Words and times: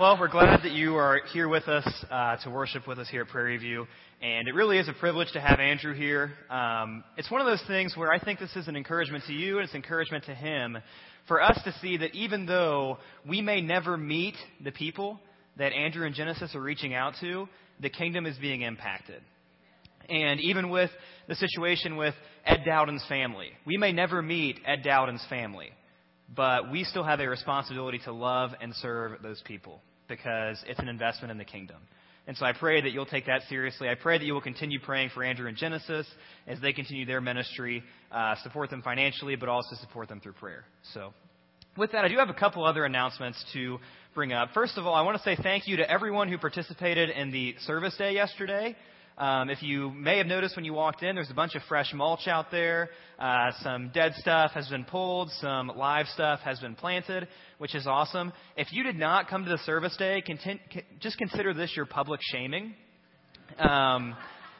Well, 0.00 0.16
we're 0.18 0.28
glad 0.28 0.62
that 0.62 0.72
you 0.72 0.96
are 0.96 1.20
here 1.34 1.48
with 1.48 1.68
us 1.68 1.86
uh, 2.10 2.36
to 2.44 2.50
worship 2.50 2.88
with 2.88 2.98
us 2.98 3.10
here 3.10 3.22
at 3.22 3.28
Prairie 3.28 3.58
View. 3.58 3.86
And 4.22 4.48
it 4.48 4.54
really 4.54 4.78
is 4.78 4.88
a 4.88 4.94
privilege 4.94 5.30
to 5.34 5.40
have 5.40 5.60
Andrew 5.60 5.92
here. 5.92 6.32
Um, 6.48 7.04
it's 7.18 7.30
one 7.30 7.42
of 7.42 7.46
those 7.46 7.62
things 7.66 7.94
where 7.94 8.10
I 8.10 8.18
think 8.18 8.38
this 8.38 8.56
is 8.56 8.68
an 8.68 8.74
encouragement 8.74 9.24
to 9.26 9.34
you 9.34 9.58
and 9.58 9.66
it's 9.66 9.74
encouragement 9.74 10.24
to 10.24 10.34
him 10.34 10.78
for 11.28 11.42
us 11.42 11.60
to 11.64 11.74
see 11.82 11.98
that 11.98 12.14
even 12.14 12.46
though 12.46 12.96
we 13.28 13.42
may 13.42 13.60
never 13.60 13.98
meet 13.98 14.34
the 14.64 14.72
people 14.72 15.20
that 15.58 15.74
Andrew 15.74 16.06
and 16.06 16.14
Genesis 16.14 16.54
are 16.54 16.62
reaching 16.62 16.94
out 16.94 17.12
to, 17.20 17.46
the 17.78 17.90
kingdom 17.90 18.24
is 18.24 18.38
being 18.38 18.62
impacted. 18.62 19.20
And 20.08 20.40
even 20.40 20.70
with 20.70 20.90
the 21.28 21.34
situation 21.34 21.96
with 21.98 22.14
Ed 22.46 22.62
Dowden's 22.64 23.04
family, 23.10 23.50
we 23.66 23.76
may 23.76 23.92
never 23.92 24.22
meet 24.22 24.58
Ed 24.66 24.84
Dowden's 24.84 25.24
family, 25.28 25.68
but 26.34 26.70
we 26.70 26.84
still 26.84 27.04
have 27.04 27.20
a 27.20 27.28
responsibility 27.28 27.98
to 28.04 28.12
love 28.12 28.50
and 28.60 28.74
serve 28.76 29.22
those 29.22 29.42
people 29.44 29.80
because 30.08 30.62
it's 30.66 30.78
an 30.80 30.88
investment 30.88 31.30
in 31.30 31.38
the 31.38 31.44
kingdom. 31.44 31.76
And 32.26 32.36
so 32.36 32.46
I 32.46 32.52
pray 32.52 32.80
that 32.80 32.92
you'll 32.92 33.06
take 33.06 33.26
that 33.26 33.42
seriously. 33.48 33.88
I 33.88 33.96
pray 33.96 34.16
that 34.16 34.24
you 34.24 34.32
will 34.32 34.40
continue 34.40 34.78
praying 34.78 35.10
for 35.12 35.24
Andrew 35.24 35.48
and 35.48 35.56
Genesis 35.56 36.06
as 36.46 36.60
they 36.60 36.72
continue 36.72 37.04
their 37.04 37.20
ministry, 37.20 37.82
uh, 38.12 38.36
support 38.42 38.70
them 38.70 38.80
financially, 38.82 39.34
but 39.34 39.48
also 39.48 39.74
support 39.80 40.08
them 40.08 40.20
through 40.20 40.34
prayer. 40.34 40.64
So, 40.94 41.12
with 41.76 41.92
that, 41.92 42.04
I 42.04 42.08
do 42.08 42.18
have 42.18 42.28
a 42.28 42.34
couple 42.34 42.64
other 42.64 42.84
announcements 42.84 43.42
to 43.54 43.78
bring 44.14 44.32
up. 44.32 44.50
First 44.52 44.76
of 44.76 44.86
all, 44.86 44.94
I 44.94 45.00
want 45.02 45.16
to 45.16 45.22
say 45.22 45.36
thank 45.42 45.66
you 45.66 45.78
to 45.78 45.90
everyone 45.90 46.28
who 46.28 46.36
participated 46.36 47.08
in 47.10 47.32
the 47.32 47.56
service 47.60 47.96
day 47.96 48.12
yesterday. 48.12 48.76
Um, 49.18 49.50
if 49.50 49.62
you 49.62 49.90
may 49.90 50.18
have 50.18 50.26
noticed 50.26 50.56
when 50.56 50.64
you 50.64 50.72
walked 50.72 51.02
in, 51.02 51.14
there's 51.14 51.30
a 51.30 51.34
bunch 51.34 51.54
of 51.54 51.62
fresh 51.68 51.92
mulch 51.92 52.26
out 52.26 52.50
there. 52.50 52.88
Uh, 53.18 53.52
some 53.62 53.90
dead 53.92 54.14
stuff 54.16 54.52
has 54.52 54.68
been 54.68 54.84
pulled. 54.84 55.30
Some 55.40 55.68
live 55.76 56.06
stuff 56.08 56.40
has 56.40 56.58
been 56.60 56.74
planted, 56.74 57.28
which 57.58 57.74
is 57.74 57.86
awesome. 57.86 58.32
If 58.56 58.72
you 58.72 58.82
did 58.82 58.96
not 58.96 59.28
come 59.28 59.44
to 59.44 59.50
the 59.50 59.58
service 59.58 59.96
day, 59.96 60.22
content, 60.22 60.60
just 61.00 61.18
consider 61.18 61.52
this 61.54 61.72
your 61.76 61.86
public 61.86 62.20
shaming. 62.22 62.74
Um, 63.58 64.16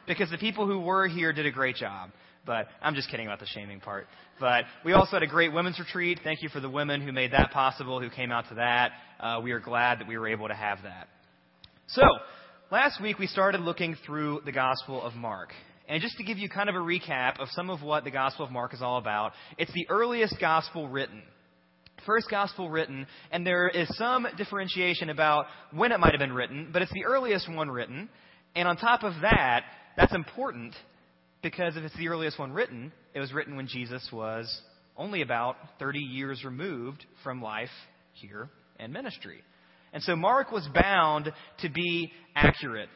because 0.07 0.29
the 0.29 0.37
people 0.37 0.67
who 0.67 0.79
were 0.79 1.07
here 1.07 1.33
did 1.33 1.45
a 1.45 1.51
great 1.51 1.75
job. 1.75 2.11
But 2.45 2.67
I'm 2.81 2.93
just 2.93 3.09
kidding 3.09 3.25
about 3.25 3.39
the 3.39 3.45
shaming 3.45 3.79
part. 3.79 4.07
But 4.39 4.65
we 4.83 4.91
also 4.91 5.11
had 5.11 5.23
a 5.23 5.27
great 5.27 5.53
women's 5.53 5.79
retreat. 5.79 6.19
Thank 6.23 6.41
you 6.41 6.49
for 6.49 6.59
the 6.59 6.69
women 6.69 7.01
who 7.01 7.13
made 7.13 7.31
that 7.31 7.51
possible, 7.51 8.01
who 8.01 8.09
came 8.09 8.31
out 8.31 8.49
to 8.49 8.55
that. 8.55 8.91
Uh, 9.19 9.39
we 9.41 9.51
are 9.51 9.59
glad 9.59 9.99
that 9.99 10.07
we 10.07 10.17
were 10.17 10.27
able 10.27 10.49
to 10.49 10.53
have 10.53 10.79
that. 10.83 11.07
So, 11.87 12.01
Last 12.73 12.99
week 12.99 13.19
we 13.19 13.27
started 13.27 13.61
looking 13.61 13.95
through 14.03 14.41
the 14.45 14.51
Gospel 14.51 14.99
of 14.99 15.13
Mark. 15.13 15.53
And 15.87 16.01
just 16.01 16.17
to 16.17 16.23
give 16.23 16.39
you 16.39 16.49
kind 16.49 16.69
of 16.69 16.75
a 16.75 16.79
recap 16.79 17.39
of 17.39 17.47
some 17.51 17.69
of 17.69 17.83
what 17.83 18.03
the 18.03 18.09
Gospel 18.09 18.45
of 18.45 18.51
Mark 18.51 18.73
is 18.73 18.81
all 18.81 18.97
about, 18.97 19.33
it's 19.59 19.71
the 19.73 19.85
earliest 19.89 20.39
Gospel 20.39 20.89
written. 20.89 21.21
First 22.03 22.31
Gospel 22.31 22.71
written, 22.71 23.05
and 23.31 23.45
there 23.45 23.69
is 23.69 23.95
some 23.95 24.25
differentiation 24.37 25.11
about 25.11 25.45
when 25.71 25.91
it 25.91 25.99
might 25.99 26.13
have 26.13 26.19
been 26.19 26.33
written, 26.33 26.71
but 26.73 26.81
it's 26.81 26.91
the 26.93 27.05
earliest 27.05 27.47
one 27.47 27.69
written. 27.69 28.09
And 28.55 28.67
on 28.67 28.75
top 28.77 29.03
of 29.03 29.13
that, 29.21 29.65
that's 29.95 30.15
important 30.15 30.73
because 31.43 31.77
if 31.77 31.83
it's 31.83 31.95
the 31.95 32.07
earliest 32.07 32.39
one 32.39 32.53
written, 32.53 32.91
it 33.13 33.19
was 33.19 33.33
written 33.33 33.55
when 33.55 33.67
Jesus 33.67 34.09
was 34.11 34.51
only 34.97 35.21
about 35.21 35.57
30 35.77 35.99
years 35.99 36.43
removed 36.43 37.05
from 37.23 37.39
life 37.39 37.69
here 38.13 38.49
and 38.79 38.91
ministry. 38.91 39.43
And 39.93 40.01
so 40.03 40.15
Mark 40.15 40.51
was 40.51 40.67
bound 40.73 41.31
to 41.59 41.69
be 41.69 42.11
accurate 42.35 42.89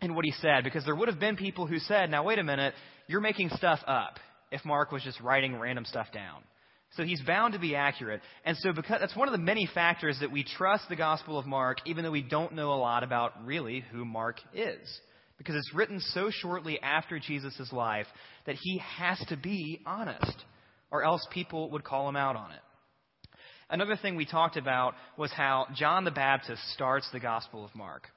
in 0.00 0.14
what 0.14 0.24
he 0.24 0.32
said 0.32 0.64
because 0.64 0.84
there 0.84 0.96
would 0.96 1.08
have 1.08 1.20
been 1.20 1.36
people 1.36 1.66
who 1.66 1.78
said, 1.78 2.10
now 2.10 2.24
wait 2.24 2.38
a 2.38 2.44
minute, 2.44 2.74
you're 3.06 3.20
making 3.20 3.50
stuff 3.50 3.80
up 3.86 4.18
if 4.50 4.64
Mark 4.64 4.90
was 4.90 5.02
just 5.02 5.20
writing 5.20 5.58
random 5.58 5.84
stuff 5.84 6.06
down. 6.12 6.42
So 6.96 7.04
he's 7.04 7.22
bound 7.22 7.52
to 7.52 7.60
be 7.60 7.76
accurate. 7.76 8.20
And 8.44 8.56
so 8.56 8.72
because 8.72 8.98
that's 9.00 9.14
one 9.14 9.28
of 9.28 9.32
the 9.32 9.38
many 9.38 9.68
factors 9.72 10.18
that 10.20 10.32
we 10.32 10.42
trust 10.42 10.88
the 10.88 10.96
Gospel 10.96 11.38
of 11.38 11.46
Mark, 11.46 11.78
even 11.86 12.02
though 12.02 12.10
we 12.10 12.22
don't 12.22 12.54
know 12.54 12.72
a 12.72 12.74
lot 12.74 13.04
about 13.04 13.44
really 13.44 13.84
who 13.92 14.04
Mark 14.04 14.38
is. 14.52 15.00
Because 15.38 15.54
it's 15.54 15.74
written 15.74 16.00
so 16.00 16.30
shortly 16.30 16.80
after 16.82 17.18
Jesus' 17.18 17.72
life 17.72 18.06
that 18.46 18.56
he 18.60 18.78
has 18.78 19.18
to 19.28 19.36
be 19.36 19.80
honest, 19.86 20.44
or 20.90 21.04
else 21.04 21.24
people 21.30 21.70
would 21.70 21.84
call 21.84 22.08
him 22.08 22.16
out 22.16 22.36
on 22.36 22.50
it. 22.50 22.60
Another 23.70 23.96
thing 23.96 24.16
we 24.16 24.26
talked 24.26 24.56
about 24.56 24.94
was 25.16 25.30
how 25.30 25.66
John 25.74 26.04
the 26.04 26.10
Baptist 26.10 26.60
starts 26.72 27.08
the 27.12 27.20
Gospel 27.20 27.64
of 27.64 27.74
Mark. 27.74 28.08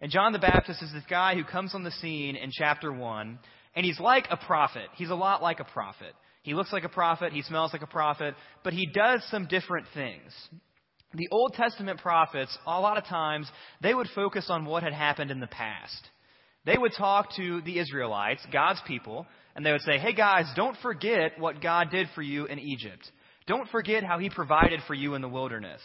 And 0.00 0.10
John 0.10 0.32
the 0.32 0.38
Baptist 0.38 0.82
is 0.82 0.92
this 0.92 1.02
guy 1.10 1.34
who 1.34 1.44
comes 1.44 1.74
on 1.74 1.82
the 1.82 1.90
scene 1.90 2.36
in 2.36 2.50
chapter 2.52 2.92
1, 2.92 3.38
and 3.74 3.84
he's 3.84 3.98
like 3.98 4.28
a 4.30 4.36
prophet. 4.36 4.88
He's 4.94 5.10
a 5.10 5.14
lot 5.16 5.42
like 5.42 5.58
a 5.58 5.64
prophet. 5.64 6.14
He 6.42 6.54
looks 6.54 6.72
like 6.72 6.84
a 6.84 6.88
prophet, 6.88 7.32
he 7.32 7.42
smells 7.42 7.72
like 7.72 7.82
a 7.82 7.86
prophet, 7.86 8.34
but 8.64 8.72
he 8.72 8.86
does 8.86 9.22
some 9.30 9.46
different 9.46 9.86
things. 9.92 10.32
The 11.12 11.28
Old 11.32 11.54
Testament 11.54 12.00
prophets, 12.00 12.56
a 12.66 12.80
lot 12.80 12.96
of 12.96 13.04
times, 13.04 13.50
they 13.82 13.92
would 13.92 14.08
focus 14.14 14.46
on 14.48 14.64
what 14.64 14.84
had 14.84 14.92
happened 14.92 15.30
in 15.30 15.40
the 15.40 15.48
past. 15.48 16.08
They 16.64 16.78
would 16.78 16.92
talk 16.96 17.34
to 17.36 17.60
the 17.62 17.78
Israelites, 17.78 18.46
God's 18.52 18.80
people, 18.86 19.26
and 19.56 19.66
they 19.66 19.72
would 19.72 19.80
say, 19.82 19.98
hey 19.98 20.14
guys, 20.14 20.46
don't 20.54 20.76
forget 20.82 21.38
what 21.38 21.60
God 21.60 21.90
did 21.90 22.06
for 22.14 22.22
you 22.22 22.46
in 22.46 22.58
Egypt. 22.58 23.10
Don't 23.50 23.68
forget 23.70 24.04
how 24.04 24.20
He 24.20 24.30
provided 24.30 24.78
for 24.86 24.94
you 24.94 25.14
in 25.16 25.22
the 25.22 25.28
wilderness. 25.28 25.80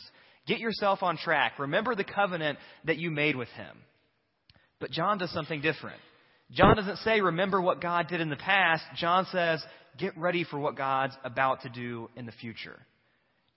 Get 0.45 0.59
yourself 0.59 1.01
on 1.01 1.17
track. 1.17 1.57
Remember 1.57 1.95
the 1.95 2.03
covenant 2.03 2.59
that 2.83 2.97
you 2.97 3.09
made 3.09 3.35
with 3.35 3.49
Him. 3.49 3.75
But 4.79 4.91
John 4.91 5.17
does 5.17 5.31
something 5.31 5.61
different. 5.61 5.99
John 6.51 6.75
doesn't 6.75 6.97
say, 6.97 7.21
remember 7.21 7.59
what 7.59 7.81
God 7.81 8.07
did 8.07 8.21
in 8.21 8.29
the 8.29 8.35
past. 8.35 8.83
John 8.97 9.25
says, 9.31 9.63
get 9.97 10.15
ready 10.15 10.43
for 10.43 10.59
what 10.59 10.77
God's 10.77 11.15
about 11.23 11.63
to 11.63 11.69
do 11.69 12.07
in 12.15 12.27
the 12.27 12.31
future. 12.33 12.77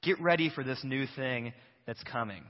Get 0.03 0.19
ready 0.23 0.49
for 0.55 0.65
this 0.65 0.83
new 0.83 1.05
thing 1.15 1.53
that's 1.87 2.03
coming. 2.05 2.45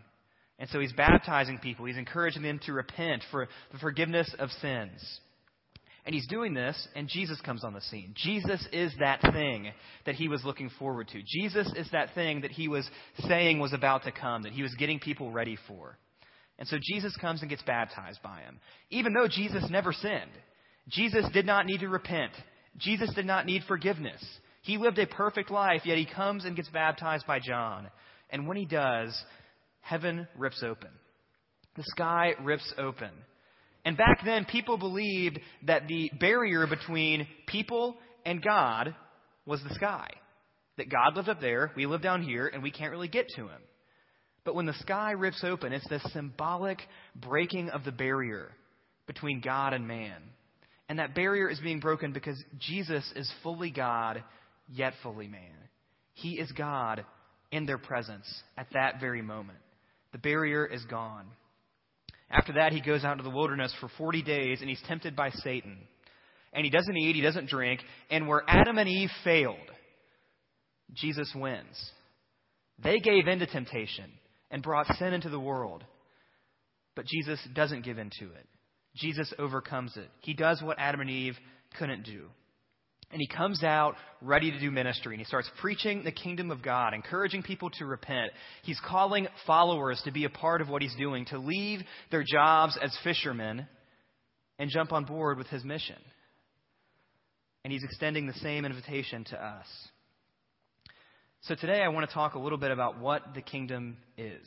And 0.61 0.71
so 0.71 0.79
he's 0.79 0.93
baptizing 0.93 1.59
people. 1.59 1.87
He's 1.87 1.97
encouraging 1.97 2.43
them 2.43 2.61
to 2.67 2.73
repent 2.73 3.25
for 3.33 3.49
the 3.73 3.79
forgiveness 3.79 4.33
of 4.39 4.51
sins. 4.63 5.01
And 6.09 6.15
he's 6.15 6.27
doing 6.27 6.55
this, 6.55 6.89
and 6.97 7.07
Jesus 7.07 7.39
comes 7.43 7.65
on 7.65 7.75
the 7.75 7.83
scene. 7.83 8.15
Jesus 8.17 8.67
is 8.73 8.95
that 8.99 9.21
thing 9.21 9.71
that 10.07 10.15
he 10.15 10.27
was 10.27 10.43
looking 10.43 10.71
forward 10.79 11.09
to. 11.09 11.21
Jesus 11.23 11.71
is 11.77 11.87
that 11.93 12.15
thing 12.15 12.41
that 12.41 12.51
he 12.51 12.67
was 12.67 12.89
saying 13.29 13.59
was 13.59 13.75
about 13.75 14.05
to 14.05 14.11
come, 14.11 14.45
that 14.45 14.55
he 14.55 14.63
was 14.63 14.75
getting 14.77 15.01
people 15.01 15.31
ready 15.31 15.59
for. 15.69 15.99
And 16.59 16.67
so 16.67 16.79
Jesus 16.81 17.15
comes 17.21 17.43
and 17.43 17.51
gets 17.51 17.61
baptized 17.61 18.21
by 18.23 18.41
him. 18.41 18.59
Even 18.89 19.13
though 19.13 19.29
Jesus 19.29 19.69
never 19.69 19.93
sinned, 19.93 20.31
Jesus 20.89 21.27
did 21.35 21.45
not 21.45 21.67
need 21.67 21.81
to 21.81 21.91
repent. 21.91 22.33
Jesus 22.79 23.13
did 23.15 23.27
not 23.27 23.45
need 23.45 23.65
forgiveness. 23.69 24.25
He 24.63 24.79
lived 24.79 24.99
a 24.99 25.07
perfect 25.07 25.51
life, 25.51 25.83
yet 25.85 25.99
he 25.99 26.07
comes 26.07 26.47
and 26.47 26.57
gets 26.57 26.71
baptized 26.71 27.27
by 27.27 27.39
John. 27.39 27.87
And 28.31 28.49
when 28.49 28.57
he 28.57 28.65
does, 28.65 29.15
heaven 29.83 30.27
rips 30.39 30.63
open. 30.63 30.89
The 31.77 31.85
sky 31.85 32.33
rips 32.43 32.73
open. 32.79 33.11
And 33.89 33.97
back 33.97 34.21
then, 34.23 34.45
people 34.45 34.77
believed 34.77 35.41
that 35.67 35.89
the 35.89 36.11
barrier 36.21 36.67
between 36.67 37.27
people 37.47 37.97
and 38.27 38.43
God 38.43 38.95
was 39.47 39.63
the 39.63 39.75
sky. 39.77 40.11
That 40.77 40.91
God 40.91 41.17
lived 41.17 41.31
up 41.31 41.41
there, 41.41 41.73
we 41.75 41.87
live 41.87 42.03
down 42.03 42.21
here, 42.21 42.49
and 42.49 42.63
we 42.63 42.71
can't 42.71 42.91
really 42.91 43.09
get 43.09 43.29
to 43.37 43.49
him. 43.49 43.63
But 44.45 44.55
when 44.55 44.67
the 44.67 44.75
sky 44.75 45.13
rips 45.13 45.43
open, 45.43 45.73
it's 45.73 45.89
this 45.89 46.03
symbolic 46.13 46.81
breaking 47.17 47.71
of 47.71 47.83
the 47.85 47.91
barrier 47.91 48.51
between 49.07 49.41
God 49.41 49.73
and 49.73 49.89
man. 49.89 50.21
And 50.91 50.99
that 50.99 51.15
barrier 51.15 51.49
is 51.49 51.59
being 51.59 51.81
broken 51.81 52.13
because 52.13 52.37
Jesus 52.59 53.11
is 53.17 53.33
fully 53.43 53.71
God, 53.71 54.23
yet 54.71 54.93
fully 55.03 55.29
man. 55.29 55.41
He 56.13 56.33
is 56.33 56.53
God 56.53 57.07
in 57.51 57.65
their 57.65 57.79
presence 57.79 58.27
at 58.59 58.67
that 58.75 59.01
very 59.01 59.23
moment. 59.23 59.61
The 60.13 60.19
barrier 60.19 60.67
is 60.67 60.85
gone. 60.85 61.25
After 62.31 62.55
that, 62.55 62.73
he 62.73 62.81
goes 62.81 63.05
out 63.05 63.13
into 63.13 63.25
the 63.25 63.35
wilderness 63.35 63.75
for 63.81 63.89
40 63.97 64.23
days 64.23 64.61
and 64.61 64.69
he's 64.69 64.83
tempted 64.87 65.17
by 65.17 65.31
Satan. 65.31 65.79
And 66.53 66.65
he 66.65 66.71
doesn't 66.71 66.97
eat, 66.97 67.17
he 67.17 67.23
doesn't 67.23 67.49
drink. 67.49 67.81
And 68.11 68.27
where 68.27 68.43
Adam 68.47 68.79
and 68.79 68.89
Eve 68.89 69.11
failed, 69.25 69.57
Jesus 70.95 71.31
wins. 71.35 71.91
They 72.83 72.99
gave 72.99 73.27
in 73.27 73.39
to 73.41 73.47
temptation 73.47 74.11
and 74.51 74.63
brought 74.63 74.87
sin 74.97 75.13
into 75.13 75.29
the 75.29 75.41
world. 75.41 75.85
But 76.95 77.07
Jesus 77.07 77.41
doesn't 77.55 77.85
give 77.85 77.99
in 77.99 78.11
to 78.19 78.27
it. 78.27 78.47
Jesus 78.97 79.33
overcomes 79.39 79.97
it. 79.97 80.09
He 80.21 80.35
does 80.35 80.63
what 80.63 80.79
Adam 80.79 81.01
and 81.01 81.11
Eve 81.11 81.37
couldn't 81.79 82.05
do. 82.05 82.27
And 83.11 83.21
he 83.21 83.27
comes 83.27 83.65
out 83.65 83.95
ready 84.21 84.51
to 84.51 84.61
do 84.61 84.71
ministry 84.71 85.15
and 85.15 85.21
he 85.21 85.25
starts 85.25 85.51
preaching 85.61 86.05
the 86.05 86.13
kingdom 86.13 86.51
of 86.51 86.63
God, 86.63 86.93
encouraging 86.93 87.43
people 87.43 87.71
to 87.71 87.87
repent. 87.87 88.33
He's 88.63 88.81
calling 88.87 89.29
followers 89.47 90.01
to 90.05 90.11
be 90.11 90.25
a 90.25 90.31
part 90.31 90.61
of 90.61 90.69
what 90.69 90.83
he's 90.83 90.95
doing, 90.97 91.25
to 91.27 91.39
leave 91.39 91.81
their 92.11 92.23
jobs 92.23 92.77
as 92.83 92.97
fishermen 93.03 93.67
and 94.59 94.71
jump 94.71 94.93
on 94.93 95.05
board 95.05 95.39
with 95.39 95.47
his 95.47 95.65
mission. 95.65 95.97
And 97.65 97.73
he's 97.73 97.85
extending 97.85 98.27
the 98.27 98.35
same 98.35 98.65
invitation 98.65 99.25
to 99.25 99.43
us. 99.43 99.67
So 101.43 101.55
today 101.55 101.81
I 101.83 101.89
want 101.89 102.09
to 102.09 102.13
talk 102.13 102.35
a 102.35 102.39
little 102.39 102.59
bit 102.59 102.73
about 102.73 102.99
what 102.99 103.35
the 103.35 103.41
kingdom 103.41 103.97
is. 104.19 104.47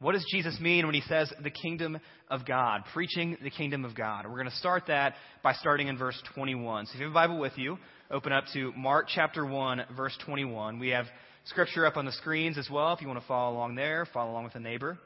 What 0.00 0.12
does 0.12 0.24
Jesus 0.32 0.58
mean 0.60 0.86
when 0.86 0.94
he 0.94 1.02
says 1.02 1.30
the 1.42 1.50
kingdom 1.50 2.00
of 2.30 2.46
God, 2.46 2.84
preaching 2.94 3.36
the 3.42 3.50
kingdom 3.50 3.84
of 3.84 3.94
God? 3.94 4.24
We're 4.24 4.38
going 4.38 4.48
to 4.48 4.56
start 4.56 4.84
that 4.86 5.14
by 5.42 5.52
starting 5.52 5.88
in 5.88 5.98
verse 5.98 6.20
21. 6.34 6.86
So 6.86 6.92
if 6.94 7.00
you 7.00 7.04
have 7.04 7.12
a 7.12 7.14
Bible 7.14 7.38
with 7.38 7.52
you, 7.58 7.76
open 8.10 8.32
up 8.32 8.44
to 8.54 8.72
Mark 8.72 9.08
chapter 9.14 9.44
1, 9.44 9.82
verse 9.94 10.16
21. 10.24 10.78
We 10.78 10.88
have 10.88 11.04
scripture 11.44 11.84
up 11.84 11.98
on 11.98 12.06
the 12.06 12.12
screens 12.12 12.56
as 12.56 12.66
well 12.72 12.94
if 12.94 13.02
you 13.02 13.08
want 13.08 13.20
to 13.20 13.26
follow 13.26 13.54
along 13.54 13.74
there, 13.74 14.06
follow 14.10 14.30
along 14.30 14.44
with 14.44 14.54
a 14.54 14.60
neighbor. 14.60 14.98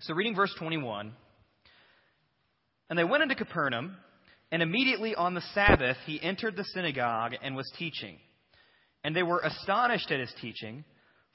So, 0.00 0.14
reading 0.14 0.34
verse 0.34 0.54
21. 0.58 1.12
And 2.88 2.98
they 2.98 3.04
went 3.04 3.22
into 3.22 3.34
Capernaum, 3.34 3.96
and 4.50 4.62
immediately 4.62 5.14
on 5.14 5.34
the 5.34 5.42
Sabbath 5.52 5.98
he 6.06 6.18
entered 6.22 6.56
the 6.56 6.64
synagogue 6.64 7.34
and 7.42 7.54
was 7.54 7.70
teaching. 7.78 8.16
And 9.04 9.14
they 9.14 9.22
were 9.22 9.40
astonished 9.40 10.10
at 10.10 10.20
his 10.20 10.32
teaching, 10.40 10.84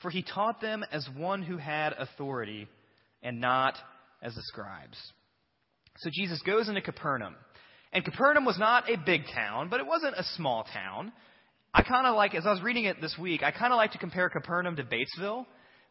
for 0.02 0.10
he 0.10 0.24
taught 0.24 0.62
them 0.62 0.84
as 0.92 1.08
one 1.16 1.42
who 1.42 1.58
had 1.58 1.94
authority, 1.94 2.68
and 3.24 3.40
not 3.42 3.76
as 4.22 4.36
the 4.36 4.42
scribes. 4.44 4.98
So 5.98 6.10
Jesus 6.14 6.42
goes 6.46 6.70
into 6.70 6.82
Capernaum. 6.82 7.36
And 7.94 8.04
Capernaum 8.04 8.46
was 8.46 8.60
not 8.60 8.90
a 8.90 8.98
big 8.98 9.22
town, 9.34 9.70
but 9.70 9.80
it 9.80 9.88
wasn't 9.88 10.16
a 10.18 10.24
small 10.36 10.66
town. 10.74 11.14
I 11.74 11.82
kind 11.82 12.06
of 12.06 12.16
like, 12.16 12.36
as 12.36 12.46
I 12.46 12.52
was 12.52 12.62
reading 12.62 12.86
it 12.86 13.02
this 13.02 13.16
week, 13.18 13.42
I 13.42 13.52
kind 13.52 13.72
of 13.72 13.78
like 13.78 13.92
to 13.92 13.98
compare 13.98 14.30
Capernaum 14.30 14.76
to 14.76 14.84
Batesville 14.84 15.46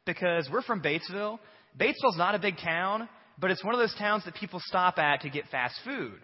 because 0.04 0.48
we're 0.52 0.62
from 0.62 0.82
Batesville. 0.82 1.38
Batesville's 1.78 2.18
not 2.18 2.34
a 2.34 2.38
big 2.38 2.56
town, 2.58 3.08
but 3.38 3.50
it's 3.50 3.64
one 3.64 3.74
of 3.74 3.80
those 3.80 3.94
towns 3.98 4.24
that 4.26 4.34
people 4.34 4.60
stop 4.64 4.98
at 4.98 5.22
to 5.22 5.30
get 5.30 5.48
fast 5.50 5.74
food. 5.84 6.18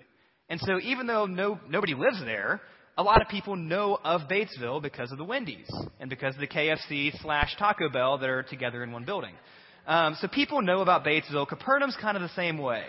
And 0.49 0.61
so 0.61 0.79
even 0.83 1.07
though 1.07 1.27
no, 1.27 1.59
nobody 1.69 1.95
lives 1.95 2.21
there, 2.25 2.61
a 3.01 3.03
lot 3.03 3.23
of 3.23 3.29
people 3.29 3.57
know 3.57 3.99
of 4.05 4.29
Batesville 4.29 4.83
because 4.83 5.11
of 5.11 5.17
the 5.17 5.25
Wendy's 5.25 5.71
and 6.01 6.11
because 6.11 6.35
of 6.35 6.41
the 6.41 6.47
KFC 6.47 7.19
slash 7.23 7.57
Taco 7.59 7.89
Bell 7.89 8.19
that 8.19 8.29
are 8.29 8.43
together 8.43 8.85
in 8.85 8.93
one 8.93 9.07
building. 9.07 9.33
Um, 9.87 10.19
so 10.21 10.29
people 10.29 10.61
know 10.61 10.83
about 10.83 11.03
Batesville. 11.03 11.49
Capernaum's 11.49 11.97
kind 11.99 12.19
of 12.19 12.23
the 12.23 12.29
same 12.37 12.59
way. 12.59 12.85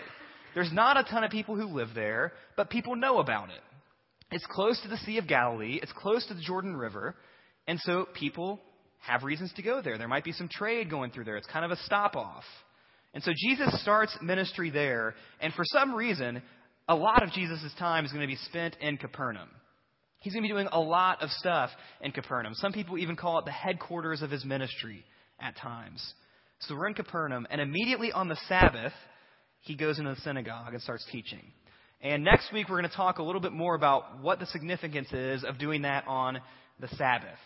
There's 0.54 0.70
not 0.70 0.98
a 0.98 1.04
ton 1.04 1.24
of 1.24 1.30
people 1.30 1.56
who 1.56 1.64
live 1.64 1.88
there, 1.94 2.34
but 2.58 2.68
people 2.68 2.94
know 2.94 3.20
about 3.20 3.48
it. 3.48 3.62
It's 4.30 4.44
close 4.50 4.78
to 4.82 4.88
the 4.88 4.98
Sea 4.98 5.16
of 5.16 5.26
Galilee. 5.26 5.80
It's 5.82 5.92
close 5.92 6.26
to 6.26 6.34
the 6.34 6.42
Jordan 6.42 6.76
River. 6.76 7.16
And 7.66 7.80
so 7.80 8.06
people 8.12 8.60
have 9.00 9.24
reasons 9.24 9.50
to 9.54 9.62
go 9.62 9.80
there. 9.80 9.96
There 9.96 10.08
might 10.08 10.24
be 10.24 10.32
some 10.32 10.50
trade 10.52 10.90
going 10.90 11.10
through 11.12 11.24
there. 11.24 11.38
It's 11.38 11.46
kind 11.46 11.64
of 11.64 11.70
a 11.70 11.82
stop 11.84 12.16
off. 12.16 12.44
And 13.14 13.24
so 13.24 13.30
Jesus 13.34 13.80
starts 13.80 14.14
ministry 14.20 14.68
there. 14.68 15.14
And 15.40 15.54
for 15.54 15.64
some 15.64 15.94
reason, 15.94 16.42
a 16.86 16.94
lot 16.94 17.22
of 17.22 17.32
Jesus' 17.32 17.72
time 17.78 18.04
is 18.04 18.12
going 18.12 18.20
to 18.20 18.26
be 18.26 18.36
spent 18.36 18.76
in 18.78 18.98
Capernaum. 18.98 19.48
He's 20.22 20.32
going 20.32 20.42
to 20.42 20.48
be 20.48 20.52
doing 20.52 20.68
a 20.70 20.80
lot 20.80 21.22
of 21.22 21.30
stuff 21.30 21.70
in 22.00 22.12
Capernaum. 22.12 22.54
Some 22.54 22.72
people 22.72 22.96
even 22.98 23.16
call 23.16 23.38
it 23.40 23.44
the 23.44 23.50
headquarters 23.50 24.22
of 24.22 24.30
his 24.30 24.44
ministry 24.44 25.04
at 25.40 25.56
times. 25.56 26.02
So 26.60 26.76
we're 26.76 26.86
in 26.86 26.94
Capernaum, 26.94 27.46
and 27.50 27.60
immediately 27.60 28.12
on 28.12 28.28
the 28.28 28.38
Sabbath, 28.48 28.92
he 29.60 29.74
goes 29.74 29.98
into 29.98 30.14
the 30.14 30.20
synagogue 30.20 30.72
and 30.72 30.82
starts 30.82 31.04
teaching. 31.10 31.42
And 32.00 32.22
next 32.22 32.52
week, 32.52 32.68
we're 32.68 32.78
going 32.78 32.90
to 32.90 32.96
talk 32.96 33.18
a 33.18 33.22
little 33.22 33.40
bit 33.40 33.52
more 33.52 33.74
about 33.74 34.20
what 34.20 34.38
the 34.38 34.46
significance 34.46 35.12
is 35.12 35.44
of 35.44 35.58
doing 35.58 35.82
that 35.82 36.04
on 36.06 36.40
the 36.78 36.88
Sabbath. 36.96 37.38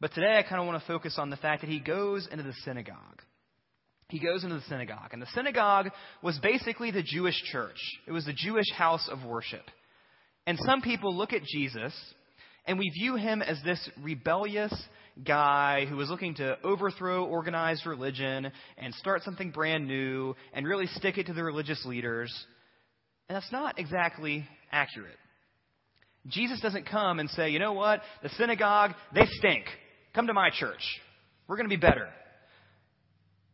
But 0.00 0.12
today, 0.12 0.38
I 0.38 0.42
kind 0.42 0.60
of 0.60 0.66
want 0.66 0.80
to 0.80 0.86
focus 0.86 1.16
on 1.18 1.30
the 1.30 1.36
fact 1.36 1.62
that 1.62 1.70
he 1.70 1.80
goes 1.80 2.28
into 2.30 2.44
the 2.44 2.54
synagogue. 2.64 3.22
He 4.08 4.18
goes 4.18 4.42
into 4.42 4.56
the 4.56 4.64
synagogue. 4.68 5.10
And 5.12 5.22
the 5.22 5.28
synagogue 5.34 5.90
was 6.22 6.38
basically 6.38 6.90
the 6.90 7.02
Jewish 7.02 7.40
church, 7.50 7.78
it 8.06 8.12
was 8.12 8.26
the 8.26 8.34
Jewish 8.34 8.70
house 8.76 9.08
of 9.10 9.24
worship. 9.24 9.64
And 10.46 10.58
some 10.64 10.80
people 10.82 11.14
look 11.14 11.32
at 11.32 11.42
Jesus 11.44 11.92
and 12.66 12.78
we 12.78 12.90
view 12.90 13.16
him 13.16 13.42
as 13.42 13.58
this 13.64 13.88
rebellious 14.02 14.72
guy 15.24 15.86
who 15.86 15.96
was 15.96 16.08
looking 16.08 16.34
to 16.36 16.56
overthrow 16.62 17.24
organized 17.24 17.86
religion 17.86 18.50
and 18.78 18.94
start 18.94 19.22
something 19.22 19.50
brand 19.50 19.86
new 19.86 20.34
and 20.52 20.66
really 20.66 20.86
stick 20.86 21.18
it 21.18 21.26
to 21.26 21.32
the 21.32 21.44
religious 21.44 21.84
leaders. 21.84 22.32
And 23.28 23.36
that's 23.36 23.52
not 23.52 23.78
exactly 23.78 24.46
accurate. 24.72 25.16
Jesus 26.26 26.60
doesn't 26.60 26.86
come 26.86 27.18
and 27.18 27.30
say, 27.30 27.50
you 27.50 27.58
know 27.58 27.72
what? 27.72 28.02
The 28.22 28.28
synagogue, 28.30 28.92
they 29.14 29.26
stink. 29.38 29.64
Come 30.14 30.26
to 30.26 30.34
my 30.34 30.50
church. 30.50 30.82
We're 31.48 31.56
going 31.56 31.68
to 31.68 31.74
be 31.74 31.80
better. 31.80 32.08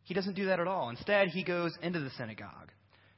He 0.05 0.15
doesn't 0.15 0.35
do 0.35 0.47
that 0.47 0.61
at 0.61 0.67
all. 0.67 0.91
Instead, 0.91 1.29
he 1.29 1.43
goes 1.45 1.77
into 1.83 2.01
the 2.01 2.11
synagogue. 2.11 2.71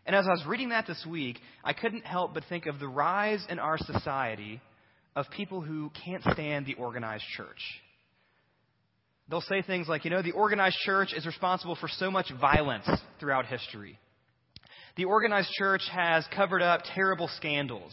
And 0.09 0.17
as 0.17 0.27
I 0.27 0.31
was 0.31 0.43
reading 0.47 0.71
that 0.71 0.87
this 0.87 1.05
week, 1.07 1.39
I 1.63 1.75
couldn't 1.75 2.07
help 2.07 2.33
but 2.33 2.43
think 2.49 2.65
of 2.65 2.79
the 2.79 2.89
rise 2.89 3.45
in 3.51 3.59
our 3.59 3.77
society 3.77 4.59
of 5.15 5.27
people 5.37 5.61
who 5.61 5.91
can't 6.03 6.23
stand 6.33 6.65
the 6.65 6.73
organized 6.75 7.27
church. 7.37 7.61
They'll 9.29 9.43
say 9.43 9.61
things 9.61 9.87
like, 9.87 10.07
you 10.07 10.11
know, 10.11 10.23
the 10.23 10.31
organized 10.31 10.79
church 10.79 11.13
is 11.15 11.27
responsible 11.27 11.77
for 11.77 11.89
so 11.89 12.11
much 12.11 12.33
violence 12.41 12.89
throughout 13.21 13.45
history. 13.45 13.99
The 14.97 15.05
organized 15.05 15.51
church 15.59 15.83
has 15.93 16.25
covered 16.35 16.63
up 16.63 16.81
terrible 16.95 17.29
scandals. 17.37 17.93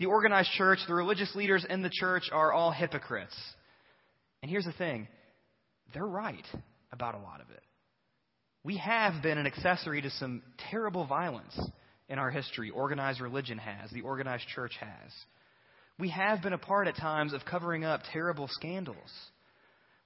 The 0.00 0.04
organized 0.04 0.50
church, 0.50 0.80
the 0.86 0.94
religious 0.94 1.34
leaders 1.34 1.64
in 1.70 1.80
the 1.80 1.90
church 1.90 2.24
are 2.30 2.52
all 2.52 2.72
hypocrites. 2.72 3.34
And 4.42 4.50
here's 4.50 4.66
the 4.66 4.72
thing 4.72 5.08
they're 5.94 6.04
right 6.04 6.46
about 6.92 7.14
a 7.14 7.18
lot 7.18 7.40
of 7.40 7.48
it. 7.48 7.62
We 8.64 8.76
have 8.78 9.22
been 9.22 9.38
an 9.38 9.46
accessory 9.46 10.02
to 10.02 10.10
some 10.10 10.42
terrible 10.70 11.06
violence 11.06 11.58
in 12.08 12.18
our 12.18 12.30
history. 12.30 12.70
Organized 12.70 13.20
religion 13.20 13.58
has, 13.58 13.90
the 13.90 14.02
organized 14.02 14.46
church 14.54 14.72
has. 14.80 15.12
We 15.98 16.10
have 16.10 16.42
been 16.42 16.52
a 16.52 16.58
part 16.58 16.86
at 16.86 16.96
times 16.96 17.32
of 17.32 17.44
covering 17.44 17.84
up 17.84 18.02
terrible 18.12 18.48
scandals. 18.50 19.10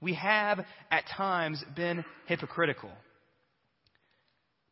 We 0.01 0.15
have 0.15 0.59
at 0.91 1.05
times 1.15 1.63
been 1.75 2.03
hypocritical. 2.25 2.91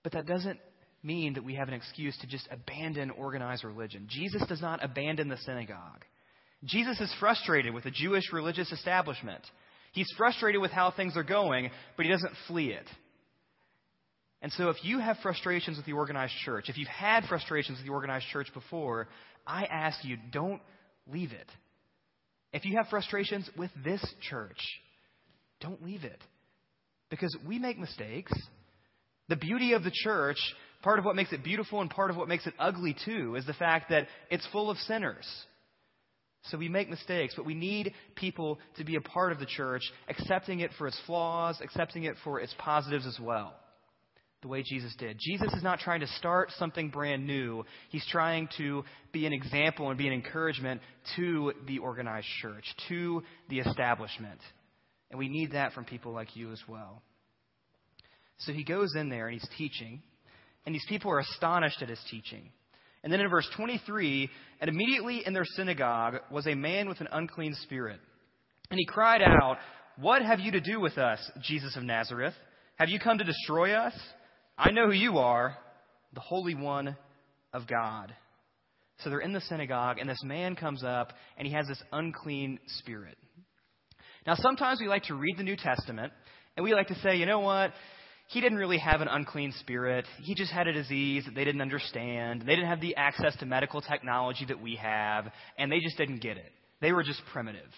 But 0.03 0.13
that 0.13 0.25
doesn't 0.25 0.59
mean 1.03 1.33
that 1.35 1.43
we 1.43 1.55
have 1.55 1.67
an 1.67 1.73
excuse 1.73 2.17
to 2.19 2.27
just 2.27 2.47
abandon 2.51 3.11
organized 3.11 3.63
religion. 3.63 4.07
Jesus 4.09 4.43
does 4.47 4.61
not 4.61 4.83
abandon 4.83 5.29
the 5.29 5.37
synagogue. 5.37 6.05
Jesus 6.63 6.99
is 6.99 7.13
frustrated 7.19 7.73
with 7.73 7.85
the 7.85 7.91
Jewish 7.91 8.31
religious 8.31 8.71
establishment. 8.71 9.41
He's 9.93 10.11
frustrated 10.17 10.61
with 10.61 10.71
how 10.71 10.91
things 10.91 11.17
are 11.17 11.23
going, 11.23 11.69
but 11.97 12.05
he 12.05 12.11
doesn't 12.11 12.33
flee 12.47 12.71
it. 12.71 12.87
And 14.41 14.51
so, 14.53 14.69
if 14.69 14.77
you 14.83 14.99
have 14.99 15.17
frustrations 15.21 15.77
with 15.77 15.85
the 15.85 15.93
organized 15.93 16.33
church, 16.43 16.67
if 16.67 16.77
you've 16.77 16.87
had 16.87 17.25
frustrations 17.25 17.77
with 17.77 17.85
the 17.85 17.93
organized 17.93 18.25
church 18.31 18.47
before, 18.53 19.07
I 19.45 19.65
ask 19.65 20.03
you, 20.03 20.17
don't 20.31 20.61
leave 21.11 21.31
it. 21.31 21.47
If 22.51 22.65
you 22.65 22.77
have 22.77 22.87
frustrations 22.87 23.49
with 23.57 23.71
this 23.83 24.03
church, 24.29 24.57
don't 25.59 25.83
leave 25.83 26.03
it. 26.03 26.21
Because 27.09 27.35
we 27.47 27.59
make 27.59 27.77
mistakes. 27.77 28.31
The 29.29 29.35
beauty 29.35 29.73
of 29.73 29.83
the 29.83 29.91
church 29.93 30.39
part 30.81 30.99
of 30.99 31.05
what 31.05 31.15
makes 31.15 31.31
it 31.31 31.43
beautiful 31.43 31.81
and 31.81 31.89
part 31.89 32.09
of 32.09 32.17
what 32.17 32.27
makes 32.27 32.47
it 32.47 32.53
ugly 32.59 32.95
too 33.05 33.35
is 33.35 33.45
the 33.45 33.53
fact 33.53 33.89
that 33.89 34.07
it's 34.29 34.47
full 34.51 34.69
of 34.69 34.77
sinners. 34.77 35.27
So 36.45 36.57
we 36.57 36.69
make 36.69 36.89
mistakes, 36.89 37.35
but 37.35 37.45
we 37.45 37.53
need 37.53 37.93
people 38.15 38.57
to 38.77 38.83
be 38.83 38.95
a 38.95 39.01
part 39.01 39.31
of 39.31 39.39
the 39.39 39.45
church, 39.45 39.83
accepting 40.09 40.61
it 40.61 40.71
for 40.77 40.87
its 40.87 40.99
flaws, 41.05 41.59
accepting 41.61 42.05
it 42.05 42.15
for 42.23 42.39
its 42.39 42.53
positives 42.57 43.05
as 43.05 43.19
well. 43.21 43.53
The 44.41 44.47
way 44.47 44.63
Jesus 44.63 44.93
did. 44.97 45.19
Jesus 45.19 45.53
is 45.53 45.61
not 45.61 45.79
trying 45.79 45.99
to 45.99 46.07
start 46.07 46.49
something 46.57 46.89
brand 46.89 47.27
new. 47.27 47.63
He's 47.89 48.05
trying 48.07 48.49
to 48.57 48.83
be 49.11 49.27
an 49.27 49.33
example 49.33 49.89
and 49.89 49.97
be 49.97 50.07
an 50.07 50.13
encouragement 50.13 50.81
to 51.15 51.53
the 51.67 51.77
organized 51.77 52.27
church, 52.41 52.65
to 52.89 53.21
the 53.49 53.59
establishment. 53.59 54.39
And 55.11 55.19
we 55.19 55.29
need 55.29 55.51
that 55.51 55.73
from 55.73 55.85
people 55.85 56.11
like 56.11 56.35
you 56.35 56.51
as 56.51 56.61
well. 56.67 57.03
So 58.39 58.51
he 58.51 58.63
goes 58.63 58.95
in 58.95 59.09
there 59.09 59.27
and 59.27 59.39
he's 59.39 59.49
teaching 59.57 60.01
and 60.65 60.75
these 60.75 60.85
people 60.87 61.11
are 61.11 61.19
astonished 61.19 61.81
at 61.81 61.89
his 61.89 61.99
teaching. 62.09 62.49
And 63.03 63.11
then 63.11 63.19
in 63.19 63.29
verse 63.29 63.49
23, 63.55 64.29
and 64.59 64.69
immediately 64.69 65.23
in 65.25 65.33
their 65.33 65.45
synagogue 65.45 66.17
was 66.29 66.45
a 66.45 66.53
man 66.53 66.87
with 66.87 67.01
an 67.01 67.07
unclean 67.11 67.55
spirit. 67.63 67.99
And 68.69 68.77
he 68.77 68.85
cried 68.85 69.21
out, 69.23 69.57
What 69.97 70.21
have 70.21 70.39
you 70.39 70.51
to 70.51 70.61
do 70.61 70.79
with 70.79 70.97
us, 70.97 71.19
Jesus 71.41 71.75
of 71.75 71.83
Nazareth? 71.83 72.35
Have 72.75 72.89
you 72.89 72.99
come 72.99 73.17
to 73.17 73.23
destroy 73.23 73.73
us? 73.73 73.93
I 74.63 74.69
know 74.69 74.85
who 74.85 74.93
you 74.93 75.17
are, 75.17 75.57
the 76.13 76.19
Holy 76.19 76.53
One 76.53 76.95
of 77.51 77.67
God. 77.67 78.13
So 78.99 79.09
they're 79.09 79.19
in 79.19 79.33
the 79.33 79.41
synagogue, 79.41 79.97
and 79.97 80.07
this 80.07 80.21
man 80.23 80.55
comes 80.55 80.83
up, 80.83 81.13
and 81.35 81.47
he 81.47 81.53
has 81.55 81.67
this 81.67 81.81
unclean 81.91 82.59
spirit. 82.67 83.17
Now, 84.27 84.35
sometimes 84.35 84.79
we 84.79 84.87
like 84.87 85.03
to 85.05 85.15
read 85.15 85.37
the 85.37 85.43
New 85.43 85.55
Testament, 85.55 86.13
and 86.55 86.63
we 86.63 86.75
like 86.75 86.89
to 86.89 86.99
say, 86.99 87.15
you 87.15 87.25
know 87.25 87.39
what? 87.39 87.71
he 88.27 88.39
didn't 88.39 88.59
really 88.59 88.77
have 88.77 89.01
an 89.01 89.09
unclean 89.09 89.51
spirit. 89.59 90.05
He 90.21 90.35
just 90.35 90.53
had 90.53 90.65
a 90.67 90.71
disease 90.71 91.25
that 91.25 91.35
they 91.35 91.43
didn't 91.43 91.59
understand. 91.59 92.41
They 92.41 92.55
didn't 92.55 92.69
have 92.69 92.79
the 92.79 92.95
access 92.95 93.35
to 93.37 93.45
medical 93.45 93.81
technology 93.81 94.45
that 94.45 94.61
we 94.61 94.77
have, 94.77 95.25
and 95.57 95.69
they 95.69 95.79
just 95.79 95.97
didn't 95.97 96.21
get 96.21 96.37
it. 96.37 96.51
They 96.79 96.93
were 96.93 97.03
just 97.03 97.21
primitive. 97.33 97.69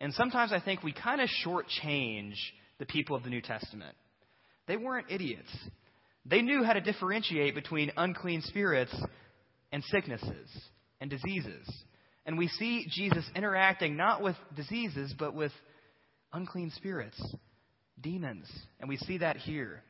And 0.00 0.14
sometimes 0.14 0.50
I 0.50 0.60
think 0.60 0.82
we 0.82 0.94
kind 0.94 1.20
of 1.20 1.28
shortchange 1.44 2.36
the 2.78 2.86
people 2.86 3.16
of 3.16 3.22
the 3.22 3.28
New 3.28 3.42
Testament. 3.42 3.94
They 4.66 4.78
weren't 4.78 5.10
idiots. 5.10 5.50
They 6.28 6.42
knew 6.42 6.64
how 6.64 6.72
to 6.72 6.80
differentiate 6.80 7.54
between 7.54 7.92
unclean 7.96 8.42
spirits 8.42 8.94
and 9.72 9.82
sicknesses 9.84 10.48
and 11.00 11.08
diseases. 11.08 11.66
And 12.24 12.36
we 12.36 12.48
see 12.48 12.86
Jesus 12.90 13.24
interacting 13.36 13.96
not 13.96 14.22
with 14.22 14.36
diseases, 14.56 15.14
but 15.16 15.34
with 15.34 15.52
unclean 16.32 16.72
spirits 16.74 17.20
demons. 18.00 18.50
And 18.80 18.88
we 18.88 18.96
see 18.98 19.18
that 19.18 19.36
here. 19.36 19.82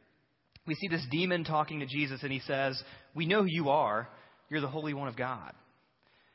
We 0.66 0.75
see 0.75 0.88
this 0.88 1.05
demon 1.11 1.45
talking 1.45 1.81
to 1.81 1.87
Jesus, 1.87 2.23
and 2.23 2.33
he 2.33 2.40
says, 2.40 2.81
We 3.14 3.26
know 3.26 3.43
who 3.43 3.49
you 3.49 3.71
are. 3.71 4.09
You're 4.49 4.61
the 4.61 4.69
Holy 4.69 4.95
One 4.95 5.09
of 5.09 5.16
God. 5.16 5.52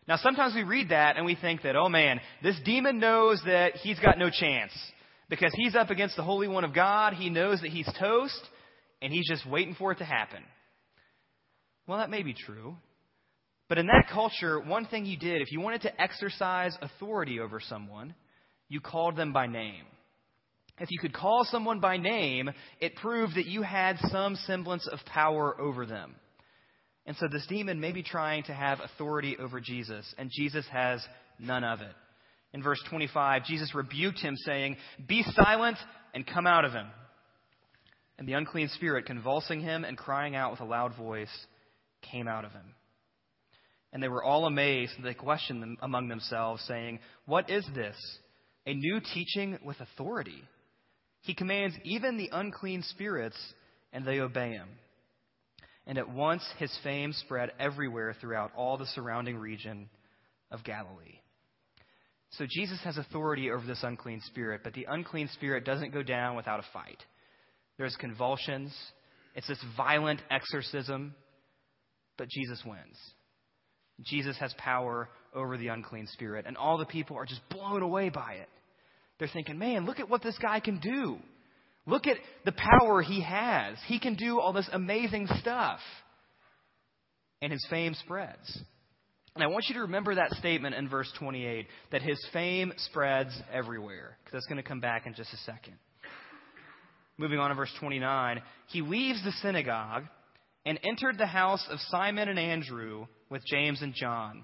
Now, 0.08 0.18
sometimes 0.18 0.56
we 0.56 0.64
read 0.64 0.90
that 0.90 1.16
and 1.16 1.26
we 1.26 1.36
think 1.36 1.62
that, 1.62 1.76
oh 1.76 1.88
man, 1.88 2.20
this 2.42 2.60
demon 2.66 3.00
knows 3.00 3.42
that 3.46 3.76
he's 3.78 4.00
got 4.00 4.18
no 4.18 4.30
chance 4.30 4.72
because 5.30 5.54
he's 5.56 5.76
up 5.76 5.90
against 5.90 6.18
the 6.18 6.24
Holy 6.24 6.48
One 6.48 6.64
of 6.64 6.74
God. 6.74 7.14
He 7.14 7.30
knows 7.30 7.62
that 7.62 7.70
he's 7.70 7.90
toast, 8.00 8.42
and 9.02 9.12
he's 9.12 9.28
just 9.28 9.50
waiting 9.50 9.76
for 9.76 9.92
it 9.92 9.98
to 9.98 10.06
happen. 10.06 10.44
Well, 11.88 12.00
that 12.00 12.10
may 12.10 12.24
be 12.24 12.34
true. 12.34 12.76
But 13.68 13.78
in 13.78 13.88
that 13.88 14.10
culture, 14.12 14.60
one 14.60 14.86
thing 14.86 15.06
you 15.06 15.18
did, 15.18 15.42
if 15.42 15.52
you 15.52 15.62
wanted 15.62 15.84
to 15.84 16.02
exercise 16.02 16.78
authority 16.82 17.40
over 17.40 17.60
someone, 17.60 18.14
you 18.68 18.82
called 18.82 19.16
them 19.16 19.32
by 19.32 19.48
name. 19.48 19.86
If 20.80 20.90
you 20.92 21.00
could 21.00 21.14
call 21.14 21.46
someone 21.46 21.80
by 21.80 21.98
name, 21.98 22.50
it 22.80 22.96
proved 22.96 23.36
that 23.36 23.46
you 23.46 23.62
had 23.62 23.98
some 24.10 24.36
semblance 24.36 24.88
of 24.88 25.00
power 25.06 25.60
over 25.60 25.86
them. 25.86 26.16
And 27.06 27.16
so 27.18 27.28
this 27.32 27.46
demon 27.48 27.80
may 27.80 27.92
be 27.92 28.04
trying 28.04 28.44
to 28.44 28.54
have 28.54 28.80
authority 28.80 29.38
over 29.38 29.60
Jesus, 29.60 30.14
and 30.18 30.30
Jesus 30.34 30.66
has 30.72 31.02
none 31.40 31.64
of 31.64 31.82
it. 31.82 31.94
In 32.54 32.62
verse 32.62 32.82
25, 32.90 33.46
Jesus 33.46 33.74
rebuked 33.74 34.20
him, 34.20 34.36
saying, 34.36 34.78
Be 35.08 35.24
silent 35.32 35.78
and 36.14 36.28
come 36.28 36.46
out 36.46 36.66
of 36.66 36.74
him. 36.74 36.88
And 38.22 38.28
the 38.28 38.34
unclean 38.34 38.70
spirit, 38.76 39.08
convulsing 39.08 39.62
him 39.62 39.84
and 39.84 39.98
crying 39.98 40.36
out 40.36 40.52
with 40.52 40.60
a 40.60 40.64
loud 40.64 40.96
voice, 40.96 41.36
came 42.04 42.28
out 42.28 42.46
of 42.46 42.52
him. 42.52 42.76
And 43.92 44.04
they 44.04 44.10
were 44.10 44.24
all 44.24 44.46
amazed, 44.46 44.94
and 44.96 45.04
they 45.04 45.16
questioned 45.16 45.60
them 45.60 45.76
among 45.82 46.08
themselves, 46.08 46.64
saying, 46.68 47.00
What 47.26 47.50
is 47.50 47.66
this? 47.74 47.96
A 48.68 48.76
new 48.76 49.00
teaching 49.00 49.58
with 49.66 49.78
authority. 49.80 50.44
He 51.22 51.34
commands 51.34 51.76
even 51.84 52.18
the 52.18 52.30
unclean 52.32 52.84
spirits, 52.84 53.38
and 53.92 54.06
they 54.06 54.20
obey 54.20 54.52
him. 54.52 54.70
And 55.88 55.98
at 55.98 56.08
once 56.08 56.44
his 56.60 56.72
fame 56.84 57.14
spread 57.14 57.50
everywhere 57.60 58.16
throughout 58.22 58.52
all 58.56 58.78
the 58.78 58.86
surrounding 58.86 59.40
region 59.40 59.90
of 60.52 60.64
Galilee. 60.64 61.18
So 62.38 62.46
Jesus 62.48 62.80
has 62.84 63.00
authority 63.00 63.50
over 63.50 63.66
this 63.66 63.82
unclean 63.82 64.22
spirit, 64.28 64.62
but 64.64 64.76
the 64.76 64.86
unclean 64.88 65.28
spirit 65.34 65.66
doesn't 65.66 65.92
go 65.92 66.04
down 66.04 66.36
without 66.36 66.60
a 66.60 66.66
fight. 66.72 67.04
There's 67.78 67.96
convulsions, 67.96 68.76
it's 69.36 69.48
this 69.48 69.64
violent 69.78 70.22
exorcism, 70.30 71.16
but 72.18 72.30
Jesus 72.30 72.62
wins. 72.66 72.98
Jesus 74.06 74.38
has 74.40 74.54
power 74.58 75.10
over 75.34 75.58
the 75.58 75.68
unclean 75.68 76.08
spirit, 76.08 76.46
and 76.48 76.58
all 76.58 76.78
the 76.78 76.86
people 76.86 77.18
are 77.18 77.26
just 77.26 77.42
blown 77.50 77.82
away 77.82 78.10
by 78.10 78.34
it. 78.34 78.50
They're 79.20 79.30
thinking, 79.32 79.58
man, 79.58 79.86
look 79.86 80.00
at 80.00 80.10
what 80.10 80.24
this 80.24 80.38
guy 80.40 80.60
can 80.60 80.80
do. 80.80 81.18
Look 81.86 82.08
at 82.08 82.18
the 82.46 82.54
power 82.54 83.02
he 83.02 83.22
has. 83.22 83.78
He 83.88 84.00
can 84.00 84.16
do 84.16 84.40
all 84.40 84.54
this 84.54 84.70
amazing 84.72 85.28
stuff. 85.40 85.80
And 87.42 87.52
his 87.52 87.66
fame 87.70 87.96
spreads. 87.96 88.62
And 89.36 89.44
I 89.44 89.48
want 89.48 89.66
you 89.70 89.76
to 89.76 89.82
remember 89.82 90.16
that 90.16 90.32
statement 90.32 90.76
in 90.76 90.90
verse 90.90 91.12
28 91.18 91.68
that 91.92 92.02
his 92.02 92.24
fame 92.34 92.74
spreads 92.78 93.32
everywhere. 93.52 94.18
Because 94.20 94.34
that's 94.34 94.48
going 94.48 94.62
to 94.62 94.68
come 94.68 94.80
back 94.80 95.08
in 95.08 95.14
just 95.14 95.34
a 95.34 95.38
second. 95.38 95.74
Moving 97.18 97.40
on 97.40 97.50
to 97.50 97.56
verse 97.56 97.74
29. 97.80 98.42
He 98.68 98.82
leaves 98.82 99.24
the 99.24 99.32
synagogue 99.42 100.04
and 100.66 100.80
entered 100.84 101.18
the 101.18 101.26
house 101.26 101.66
of 101.70 101.80
Simon 101.90 102.30
and 102.30 102.40
Andrew 102.40 103.08
with 103.30 103.46
James 103.46 103.82
and 103.82 103.94
John. 103.94 104.44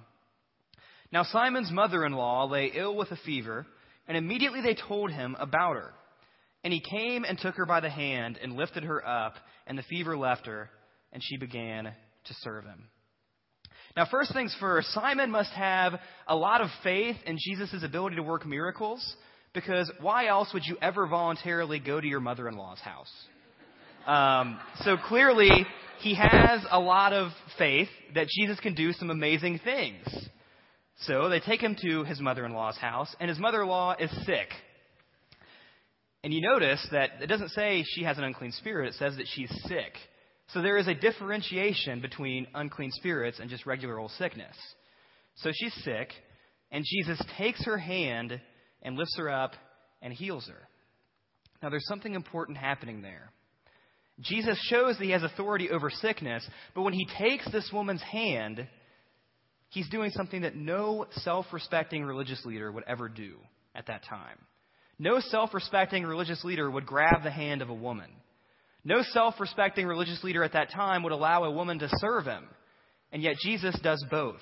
Now, 1.12 1.24
Simon's 1.24 1.72
mother 1.72 2.06
in 2.06 2.12
law 2.12 2.46
lay 2.46 2.72
ill 2.76 2.96
with 2.96 3.12
a 3.12 3.18
fever, 3.18 3.66
and 4.08 4.18
immediately 4.18 4.62
they 4.62 4.76
told 4.76 5.12
him 5.12 5.36
about 5.40 5.76
her. 5.76 5.94
And 6.64 6.74
he 6.74 6.82
came 6.82 7.24
and 7.24 7.38
took 7.38 7.56
her 7.56 7.66
by 7.66 7.80
the 7.80 7.90
hand 7.90 8.38
and 8.42 8.54
lifted 8.54 8.84
her 8.84 9.06
up, 9.08 9.36
and 9.68 9.78
the 9.78 9.84
fever 9.84 10.18
left 10.18 10.48
her, 10.48 10.70
and 11.14 11.24
she 11.24 11.38
began 11.38 11.86
to 11.86 12.34
serve 12.42 12.66
him. 12.66 12.90
Now, 13.96 14.06
first 14.10 14.34
things 14.34 14.56
first, 14.60 14.90
Simon 14.94 15.32
must 15.32 15.52
have 15.52 15.94
a 16.28 16.36
lot 16.36 16.62
of 16.62 16.70
faith 16.84 17.16
in 17.26 17.38
Jesus' 17.40 17.84
ability 17.84 18.18
to 18.18 18.24
work 18.24 18.46
miracles, 18.46 19.16
because 19.58 19.92
why 20.02 20.28
else 20.28 20.54
would 20.54 20.66
you 20.66 20.78
ever 20.84 21.08
voluntarily 21.08 21.80
go 21.80 22.00
to 22.00 22.08
your 22.08 22.20
mother 22.20 22.48
in 22.48 22.56
law's 22.56 22.80
house? 22.80 23.12
Um, 24.06 24.60
so 24.84 24.98
clearly, 24.98 25.50
he 26.00 26.14
has 26.14 26.64
a 26.70 26.80
lot 26.80 27.12
of 27.12 27.32
faith 27.58 27.90
that 28.14 28.28
Jesus 28.28 28.60
can 28.60 28.76
do 28.76 28.94
some 28.94 29.10
amazing 29.10 29.60
things. 29.64 30.06
So 31.00 31.28
they 31.28 31.40
take 31.40 31.60
him 31.60 31.76
to 31.82 32.04
his 32.04 32.22
mother 32.22 32.46
in 32.46 32.54
law's 32.54 32.78
house, 32.78 33.16
and 33.20 33.30
his 33.30 33.40
mother 33.40 33.64
in 33.64 33.68
law 33.68 33.96
is 34.00 34.12
sick. 34.28 34.50
And 36.24 36.32
you 36.32 36.42
notice 36.42 36.86
that 36.92 37.14
it 37.20 37.28
doesn't 37.28 37.50
say 37.50 37.84
she 37.88 38.04
has 38.04 38.20
an 38.20 38.26
unclean 38.26 38.52
spirit, 38.52 38.90
it 38.90 38.94
says 38.94 39.18
that 39.18 39.28
she's 39.34 39.50
sick. 39.66 39.94
So 40.50 40.62
there 40.62 40.78
is 40.78 40.88
a 40.88 40.94
differentiation 40.94 42.00
between 42.00 42.46
unclean 42.54 42.92
spirits 42.92 43.40
and 43.40 43.50
just 43.50 43.66
regular 43.66 43.98
old 43.98 44.12
sickness. 44.12 44.56
So 45.38 45.50
she's 45.52 45.74
sick, 45.84 46.12
and 46.72 46.86
Jesus 46.86 47.20
takes 47.40 47.66
her 47.66 47.80
hand 47.80 48.40
and 48.82 48.98
lifts 48.98 49.16
her 49.18 49.30
up 49.30 49.54
and 50.02 50.14
heals 50.14 50.48
her. 50.48 50.68
Now 51.62 51.70
there's 51.70 51.88
something 51.88 52.14
important 52.14 52.58
happening 52.58 53.02
there. 53.02 53.32
Jesus 54.20 54.58
shows 54.70 54.98
that 54.98 55.04
he 55.04 55.12
has 55.12 55.24
authority 55.24 55.70
over 55.70 55.90
sickness, 55.90 56.48
but 56.74 56.82
when 56.82 56.94
he 56.94 57.08
takes 57.20 57.50
this 57.52 57.70
woman's 57.72 58.02
hand, 58.02 58.68
he's 59.70 59.90
doing 59.90 60.10
something 60.12 60.42
that 60.42 60.56
no 60.56 61.06
self 61.12 61.46
respecting 61.52 62.04
religious 62.04 62.44
leader 62.46 62.72
would 62.72 62.84
ever 62.88 63.10
do 63.10 63.36
at 63.76 63.88
that 63.88 64.04
time. 64.10 64.38
No 64.98 65.20
self 65.20 65.54
respecting 65.54 66.04
religious 66.04 66.44
leader 66.44 66.70
would 66.70 66.88
grab 66.88 67.24
the 67.24 67.32
hand 67.32 67.62
of 67.62 67.70
a 67.70 67.74
woman. 67.74 68.10
No 68.84 69.04
self 69.04 69.36
respecting 69.40 69.86
religious 69.86 70.24
leader 70.24 70.44
at 70.44 70.54
that 70.54 70.72
time 70.72 71.04
would 71.04 71.12
allow 71.12 71.44
a 71.44 71.52
woman 71.52 71.80
to 71.80 71.90
serve 71.98 72.26
him. 72.26 72.46
And 73.12 73.22
yet 73.22 73.36
Jesus 73.44 73.78
does 73.84 74.04
both. 74.10 74.42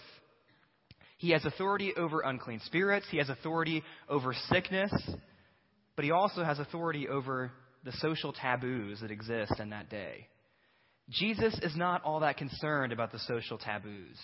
He 1.17 1.31
has 1.31 1.45
authority 1.45 1.93
over 1.95 2.21
unclean 2.21 2.61
spirits, 2.65 3.05
he 3.09 3.17
has 3.17 3.29
authority 3.29 3.83
over 4.09 4.33
sickness, 4.49 4.91
but 5.95 6.05
he 6.05 6.11
also 6.11 6.43
has 6.43 6.59
authority 6.59 7.07
over 7.07 7.51
the 7.83 7.93
social 7.93 8.33
taboos 8.33 8.99
that 9.01 9.11
exist 9.11 9.53
in 9.59 9.69
that 9.69 9.89
day. 9.89 10.27
Jesus 11.09 11.57
is 11.61 11.75
not 11.75 12.03
all 12.03 12.21
that 12.21 12.37
concerned 12.37 12.91
about 12.91 13.11
the 13.11 13.19
social 13.19 13.57
taboos. 13.57 14.17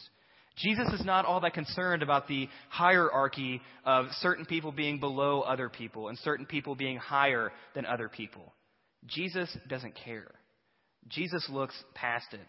Jesus 0.57 0.91
is 0.93 1.05
not 1.05 1.25
all 1.25 1.39
that 1.41 1.53
concerned 1.53 2.03
about 2.03 2.27
the 2.27 2.49
hierarchy 2.69 3.61
of 3.85 4.07
certain 4.19 4.45
people 4.45 4.71
being 4.71 4.99
below 4.99 5.41
other 5.41 5.69
people 5.69 6.09
and 6.09 6.17
certain 6.19 6.45
people 6.45 6.75
being 6.75 6.97
higher 6.97 7.51
than 7.73 7.85
other 7.85 8.09
people. 8.09 8.53
Jesus 9.05 9.55
doesn't 9.69 9.95
care. 9.95 10.31
Jesus 11.07 11.47
looks 11.49 11.75
past 11.95 12.33
it 12.33 12.47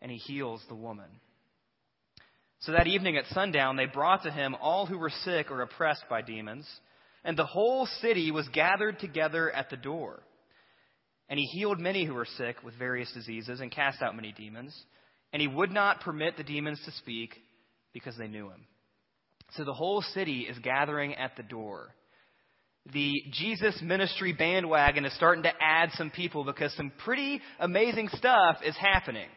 and 0.00 0.10
he 0.10 0.18
heals 0.18 0.62
the 0.68 0.74
woman. 0.74 1.08
So 2.60 2.72
that 2.72 2.86
evening 2.86 3.16
at 3.16 3.26
sundown, 3.26 3.76
they 3.76 3.86
brought 3.86 4.22
to 4.24 4.30
him 4.30 4.54
all 4.60 4.86
who 4.86 4.98
were 4.98 5.12
sick 5.24 5.50
or 5.50 5.62
oppressed 5.62 6.04
by 6.10 6.20
demons, 6.20 6.68
and 7.24 7.36
the 7.36 7.46
whole 7.46 7.86
city 8.00 8.30
was 8.30 8.48
gathered 8.48 8.98
together 8.98 9.50
at 9.50 9.70
the 9.70 9.76
door. 9.76 10.22
And 11.28 11.38
he 11.38 11.46
healed 11.46 11.78
many 11.78 12.04
who 12.04 12.14
were 12.14 12.26
sick 12.36 12.56
with 12.62 12.74
various 12.78 13.10
diseases 13.12 13.60
and 13.60 13.70
cast 13.70 14.02
out 14.02 14.16
many 14.16 14.32
demons. 14.32 14.76
And 15.32 15.40
he 15.40 15.48
would 15.48 15.70
not 15.70 16.00
permit 16.00 16.36
the 16.36 16.42
demons 16.42 16.80
to 16.84 16.90
speak 16.92 17.36
because 17.94 18.16
they 18.16 18.26
knew 18.26 18.46
him. 18.46 18.66
So 19.56 19.64
the 19.64 19.72
whole 19.72 20.02
city 20.02 20.40
is 20.40 20.58
gathering 20.58 21.14
at 21.14 21.36
the 21.36 21.42
door. 21.42 21.94
The 22.92 23.22
Jesus 23.32 23.80
ministry 23.82 24.32
bandwagon 24.32 25.04
is 25.04 25.14
starting 25.14 25.44
to 25.44 25.52
add 25.60 25.90
some 25.92 26.10
people 26.10 26.44
because 26.44 26.74
some 26.74 26.92
pretty 27.04 27.40
amazing 27.60 28.08
stuff 28.08 28.56
is 28.64 28.76
happening. 28.76 29.28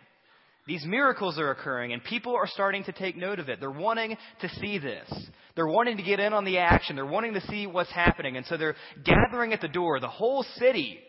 These 0.65 0.86
miracles 0.86 1.38
are 1.38 1.51
occurring, 1.51 1.91
and 1.91 2.01
people 2.03 2.36
are 2.36 2.48
starting 2.48 2.86
to 2.86 2.93
take 2.93 3.17
note 3.17 3.39
of 3.39 3.50
it. 3.50 3.60
They're 3.60 3.70
wanting 3.70 4.15
to 4.41 4.50
see 4.62 4.77
this. 4.77 5.12
They're 5.55 5.67
wanting 5.67 5.98
to 5.98 6.03
get 6.03 6.20
in 6.22 6.32
on 6.32 6.46
the 6.46 6.60
action. 6.60 6.96
They're 6.96 7.05
wanting 7.05 7.34
to 7.34 7.41
see 7.48 7.67
what's 7.67 7.91
happening. 7.91 8.38
And 8.38 8.46
so 8.46 8.55
they're 8.55 8.75
gathering 9.03 9.51
at 9.51 9.60
the 9.60 9.67
door. 9.67 10.00
The 10.00 10.08
whole 10.08 10.43
city 10.58 11.00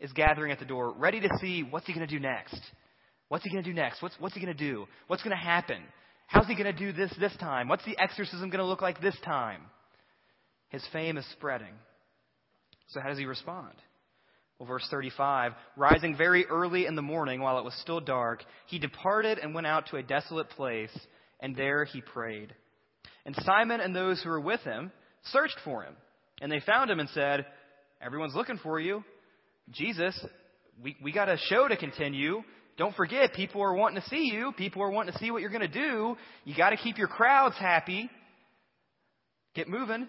is 0.00 0.12
gathering 0.12 0.50
at 0.50 0.58
the 0.58 0.64
door, 0.64 0.94
ready 0.96 1.20
to 1.20 1.28
see 1.40 1.62
what's 1.62 1.86
he 1.86 1.92
going 1.92 2.06
to 2.06 2.12
do 2.12 2.20
next. 2.20 2.58
What's 3.28 3.44
he 3.44 3.50
going 3.50 3.62
to 3.62 3.70
do 3.70 3.74
next? 3.74 4.02
What's, 4.02 4.14
what's 4.18 4.34
he 4.34 4.40
going 4.40 4.56
to 4.56 4.58
do? 4.58 4.86
What's 5.06 5.22
going 5.22 5.36
to 5.36 5.42
happen? 5.42 5.82
How's 6.26 6.46
he 6.46 6.54
going 6.54 6.72
to 6.74 6.78
do 6.78 6.92
this 6.92 7.14
this 7.20 7.36
time? 7.38 7.68
What's 7.68 7.84
the 7.84 7.98
exorcism 7.98 8.48
going 8.48 8.60
to 8.60 8.66
look 8.66 8.82
like 8.82 9.00
this 9.00 9.16
time? 9.24 9.60
His 10.70 10.82
fame 10.92 11.18
is 11.18 11.26
spreading. 11.32 11.74
So, 12.88 13.00
how 13.00 13.08
does 13.08 13.18
he 13.18 13.26
respond? 13.26 13.74
Well, 14.62 14.68
verse 14.68 14.86
35 14.92 15.54
Rising 15.76 16.16
very 16.16 16.46
early 16.46 16.86
in 16.86 16.94
the 16.94 17.02
morning 17.02 17.40
while 17.40 17.58
it 17.58 17.64
was 17.64 17.74
still 17.80 17.98
dark, 17.98 18.44
he 18.68 18.78
departed 18.78 19.40
and 19.40 19.56
went 19.56 19.66
out 19.66 19.88
to 19.88 19.96
a 19.96 20.04
desolate 20.04 20.50
place, 20.50 20.96
and 21.40 21.56
there 21.56 21.84
he 21.84 22.00
prayed. 22.00 22.54
And 23.26 23.34
Simon 23.40 23.80
and 23.80 23.92
those 23.92 24.22
who 24.22 24.30
were 24.30 24.40
with 24.40 24.60
him 24.60 24.92
searched 25.24 25.56
for 25.64 25.82
him. 25.82 25.96
And 26.40 26.52
they 26.52 26.60
found 26.60 26.92
him 26.92 27.00
and 27.00 27.08
said, 27.08 27.44
Everyone's 28.00 28.36
looking 28.36 28.58
for 28.58 28.78
you. 28.78 29.02
Jesus, 29.72 30.16
we, 30.80 30.94
we 31.02 31.10
got 31.10 31.28
a 31.28 31.38
show 31.48 31.66
to 31.66 31.76
continue. 31.76 32.44
Don't 32.78 32.94
forget, 32.94 33.32
people 33.34 33.62
are 33.62 33.74
wanting 33.74 34.00
to 34.00 34.08
see 34.10 34.30
you. 34.32 34.52
People 34.56 34.82
are 34.82 34.90
wanting 34.90 35.12
to 35.12 35.18
see 35.18 35.32
what 35.32 35.40
you're 35.40 35.50
going 35.50 35.62
to 35.62 35.66
do. 35.66 36.16
You 36.44 36.54
got 36.56 36.70
to 36.70 36.76
keep 36.76 36.98
your 36.98 37.08
crowds 37.08 37.56
happy. 37.58 38.08
Get 39.56 39.68
moving. 39.68 40.06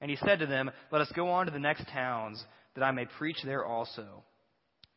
And 0.00 0.10
he 0.10 0.16
said 0.16 0.40
to 0.40 0.46
them, 0.46 0.68
Let 0.90 1.00
us 1.00 1.12
go 1.14 1.30
on 1.30 1.46
to 1.46 1.52
the 1.52 1.60
next 1.60 1.86
towns, 1.92 2.44
that 2.76 2.84
I 2.84 2.92
may 2.92 3.06
preach 3.18 3.38
there 3.44 3.64
also. 3.64 4.22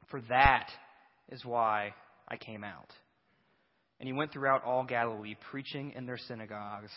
For 0.09 0.21
that 0.29 0.69
is 1.29 1.43
why 1.43 1.93
I 2.27 2.37
came 2.37 2.63
out. 2.63 2.89
And 3.99 4.07
he 4.07 4.13
went 4.13 4.31
throughout 4.31 4.63
all 4.63 4.83
Galilee, 4.83 5.35
preaching 5.51 5.93
in 5.95 6.05
their 6.05 6.17
synagogues 6.17 6.91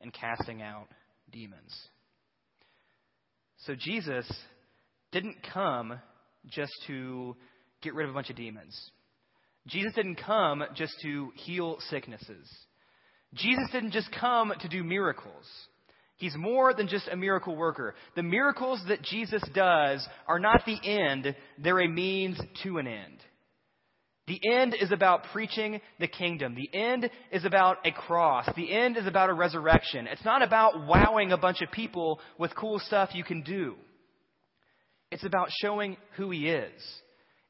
and 0.00 0.12
casting 0.12 0.62
out 0.62 0.86
demons. 1.32 1.74
So 3.66 3.74
Jesus 3.74 4.30
didn't 5.10 5.36
come 5.52 5.98
just 6.46 6.72
to 6.86 7.36
get 7.82 7.94
rid 7.94 8.04
of 8.04 8.10
a 8.10 8.14
bunch 8.14 8.30
of 8.30 8.36
demons. 8.36 8.78
Jesus 9.66 9.92
didn't 9.94 10.20
come 10.24 10.64
just 10.74 10.94
to 11.02 11.30
heal 11.34 11.78
sicknesses. 11.90 12.48
Jesus 13.34 13.68
didn't 13.72 13.92
just 13.92 14.10
come 14.18 14.52
to 14.60 14.68
do 14.68 14.82
miracles. 14.82 15.44
He's 16.18 16.36
more 16.36 16.74
than 16.74 16.88
just 16.88 17.08
a 17.08 17.16
miracle 17.16 17.56
worker. 17.56 17.94
The 18.16 18.24
miracles 18.24 18.82
that 18.88 19.02
Jesus 19.02 19.42
does 19.54 20.06
are 20.26 20.40
not 20.40 20.62
the 20.66 20.78
end, 20.82 21.34
they're 21.58 21.80
a 21.80 21.88
means 21.88 22.40
to 22.64 22.78
an 22.78 22.88
end. 22.88 23.18
The 24.26 24.40
end 24.52 24.74
is 24.78 24.92
about 24.92 25.24
preaching 25.32 25.80
the 26.00 26.08
kingdom. 26.08 26.54
The 26.54 26.68
end 26.76 27.08
is 27.32 27.44
about 27.44 27.78
a 27.86 27.92
cross. 27.92 28.46
The 28.56 28.70
end 28.70 28.96
is 28.96 29.06
about 29.06 29.30
a 29.30 29.32
resurrection. 29.32 30.06
It's 30.06 30.24
not 30.24 30.42
about 30.42 30.86
wowing 30.86 31.32
a 31.32 31.38
bunch 31.38 31.62
of 31.62 31.70
people 31.70 32.20
with 32.36 32.54
cool 32.54 32.78
stuff 32.80 33.10
you 33.14 33.24
can 33.24 33.42
do. 33.42 33.76
It's 35.10 35.24
about 35.24 35.48
showing 35.62 35.96
who 36.16 36.30
he 36.30 36.48
is. 36.50 36.82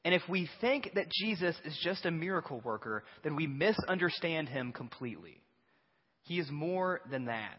And 0.04 0.14
if 0.14 0.22
we 0.28 0.48
think 0.60 0.92
that 0.94 1.10
Jesus 1.10 1.56
is 1.64 1.76
just 1.82 2.06
a 2.06 2.10
miracle 2.10 2.60
worker, 2.60 3.02
then 3.24 3.34
we 3.34 3.46
misunderstand 3.46 4.48
him 4.48 4.72
completely. 4.72 5.42
He 6.22 6.38
is 6.38 6.48
more 6.50 7.00
than 7.10 7.24
that. 7.24 7.58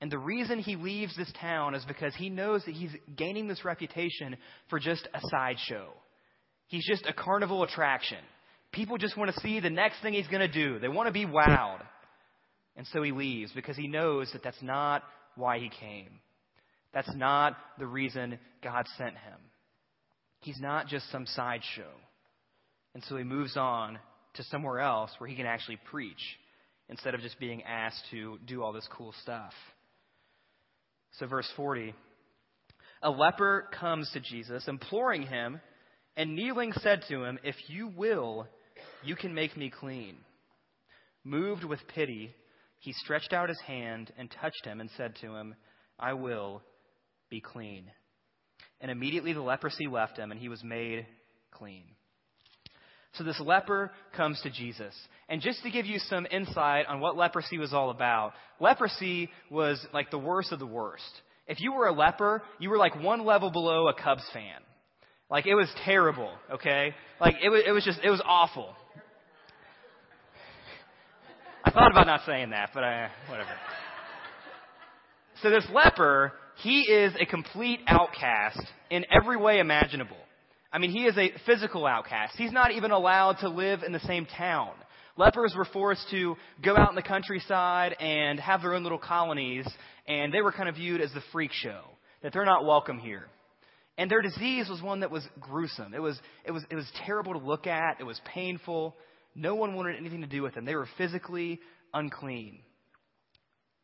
And 0.00 0.12
the 0.12 0.18
reason 0.18 0.60
he 0.60 0.76
leaves 0.76 1.16
this 1.16 1.32
town 1.40 1.74
is 1.74 1.84
because 1.84 2.14
he 2.14 2.30
knows 2.30 2.64
that 2.64 2.74
he's 2.74 2.92
gaining 3.16 3.48
this 3.48 3.64
reputation 3.64 4.36
for 4.70 4.78
just 4.78 5.08
a 5.12 5.20
sideshow. 5.28 5.92
He's 6.68 6.86
just 6.86 7.06
a 7.06 7.12
carnival 7.12 7.64
attraction. 7.64 8.18
People 8.70 8.98
just 8.98 9.16
want 9.16 9.34
to 9.34 9.40
see 9.40 9.58
the 9.58 9.70
next 9.70 10.00
thing 10.00 10.12
he's 10.12 10.28
going 10.28 10.48
to 10.48 10.52
do. 10.52 10.78
They 10.78 10.88
want 10.88 11.08
to 11.08 11.12
be 11.12 11.26
wowed. 11.26 11.82
And 12.76 12.86
so 12.92 13.02
he 13.02 13.10
leaves 13.10 13.50
because 13.52 13.76
he 13.76 13.88
knows 13.88 14.30
that 14.32 14.44
that's 14.44 14.62
not 14.62 15.02
why 15.34 15.58
he 15.58 15.68
came. 15.68 16.20
That's 16.94 17.12
not 17.16 17.56
the 17.78 17.86
reason 17.86 18.38
God 18.62 18.86
sent 18.96 19.14
him. 19.14 19.38
He's 20.40 20.60
not 20.60 20.86
just 20.86 21.10
some 21.10 21.26
sideshow. 21.26 21.90
And 22.94 23.02
so 23.04 23.16
he 23.16 23.24
moves 23.24 23.56
on 23.56 23.98
to 24.34 24.44
somewhere 24.44 24.80
else 24.80 25.10
where 25.18 25.28
he 25.28 25.34
can 25.34 25.46
actually 25.46 25.78
preach 25.90 26.38
instead 26.88 27.14
of 27.14 27.20
just 27.20 27.38
being 27.40 27.62
asked 27.64 28.02
to 28.12 28.38
do 28.46 28.62
all 28.62 28.72
this 28.72 28.88
cool 28.92 29.12
stuff. 29.22 29.52
So, 31.12 31.26
verse 31.26 31.50
40 31.56 31.94
A 33.02 33.10
leper 33.10 33.68
comes 33.72 34.10
to 34.12 34.20
Jesus, 34.20 34.68
imploring 34.68 35.22
him, 35.22 35.60
and 36.16 36.34
kneeling 36.34 36.72
said 36.74 37.02
to 37.08 37.24
him, 37.24 37.38
If 37.42 37.56
you 37.68 37.88
will, 37.88 38.46
you 39.04 39.16
can 39.16 39.34
make 39.34 39.56
me 39.56 39.70
clean. 39.70 40.16
Moved 41.24 41.64
with 41.64 41.80
pity, 41.88 42.34
he 42.80 42.92
stretched 42.92 43.32
out 43.32 43.48
his 43.48 43.60
hand 43.66 44.12
and 44.16 44.30
touched 44.30 44.64
him 44.64 44.80
and 44.80 44.90
said 44.96 45.16
to 45.20 45.34
him, 45.34 45.54
I 45.98 46.12
will 46.12 46.62
be 47.30 47.40
clean. 47.40 47.90
And 48.80 48.90
immediately 48.90 49.32
the 49.32 49.40
leprosy 49.42 49.86
left 49.88 50.16
him, 50.16 50.30
and 50.30 50.40
he 50.40 50.48
was 50.48 50.62
made 50.62 51.06
clean. 51.50 51.84
So 53.14 53.24
this 53.24 53.40
leper 53.40 53.90
comes 54.16 54.40
to 54.42 54.50
Jesus. 54.50 54.94
And 55.28 55.40
just 55.40 55.62
to 55.62 55.70
give 55.70 55.86
you 55.86 55.98
some 55.98 56.26
insight 56.30 56.86
on 56.86 57.00
what 57.00 57.16
leprosy 57.16 57.58
was 57.58 57.72
all 57.72 57.90
about, 57.90 58.32
leprosy 58.60 59.30
was 59.50 59.84
like 59.92 60.10
the 60.10 60.18
worst 60.18 60.52
of 60.52 60.58
the 60.58 60.66
worst. 60.66 61.02
If 61.46 61.60
you 61.60 61.72
were 61.72 61.86
a 61.86 61.92
leper, 61.92 62.42
you 62.58 62.70
were 62.70 62.76
like 62.76 63.00
one 63.02 63.24
level 63.24 63.50
below 63.50 63.88
a 63.88 63.94
Cubs 63.94 64.24
fan. 64.32 64.60
Like 65.30 65.46
it 65.46 65.54
was 65.54 65.68
terrible, 65.84 66.30
okay? 66.52 66.94
Like 67.20 67.36
it 67.42 67.48
was, 67.48 67.62
it 67.66 67.72
was 67.72 67.84
just, 67.84 68.00
it 68.04 68.10
was 68.10 68.22
awful. 68.24 68.74
I 71.64 71.70
thought 71.70 71.90
about 71.90 72.06
not 72.06 72.20
saying 72.24 72.50
that, 72.50 72.70
but 72.72 72.84
I, 72.84 73.10
whatever. 73.28 73.50
So 75.42 75.50
this 75.50 75.66
leper, 75.72 76.32
he 76.62 76.80
is 76.82 77.12
a 77.20 77.26
complete 77.26 77.80
outcast 77.86 78.60
in 78.90 79.04
every 79.10 79.36
way 79.36 79.58
imaginable. 79.58 80.16
I 80.70 80.78
mean, 80.78 80.90
he 80.90 81.04
is 81.04 81.16
a 81.16 81.32
physical 81.46 81.86
outcast. 81.86 82.34
He's 82.36 82.52
not 82.52 82.72
even 82.72 82.90
allowed 82.90 83.38
to 83.40 83.48
live 83.48 83.82
in 83.82 83.92
the 83.92 84.00
same 84.00 84.26
town. 84.26 84.72
Lepers 85.16 85.54
were 85.56 85.64
forced 85.64 86.06
to 86.10 86.36
go 86.62 86.76
out 86.76 86.90
in 86.90 86.94
the 86.94 87.02
countryside 87.02 87.96
and 87.98 88.38
have 88.38 88.62
their 88.62 88.74
own 88.74 88.82
little 88.82 88.98
colonies, 88.98 89.66
and 90.06 90.32
they 90.32 90.42
were 90.42 90.52
kind 90.52 90.68
of 90.68 90.76
viewed 90.76 91.00
as 91.00 91.12
the 91.12 91.22
freak 91.32 91.52
show, 91.52 91.80
that 92.22 92.32
they're 92.32 92.44
not 92.44 92.66
welcome 92.66 92.98
here. 92.98 93.26
And 93.96 94.10
their 94.10 94.22
disease 94.22 94.68
was 94.68 94.80
one 94.80 95.00
that 95.00 95.10
was 95.10 95.26
gruesome. 95.40 95.92
It 95.94 96.00
was, 96.00 96.20
it 96.44 96.52
was, 96.52 96.64
it 96.70 96.76
was 96.76 96.88
terrible 97.04 97.32
to 97.32 97.44
look 97.44 97.66
at. 97.66 97.98
It 97.98 98.04
was 98.04 98.20
painful. 98.32 98.94
No 99.34 99.56
one 99.56 99.74
wanted 99.74 99.96
anything 99.96 100.20
to 100.20 100.28
do 100.28 100.42
with 100.42 100.54
them. 100.54 100.64
They 100.64 100.76
were 100.76 100.88
physically 100.96 101.58
unclean. 101.92 102.60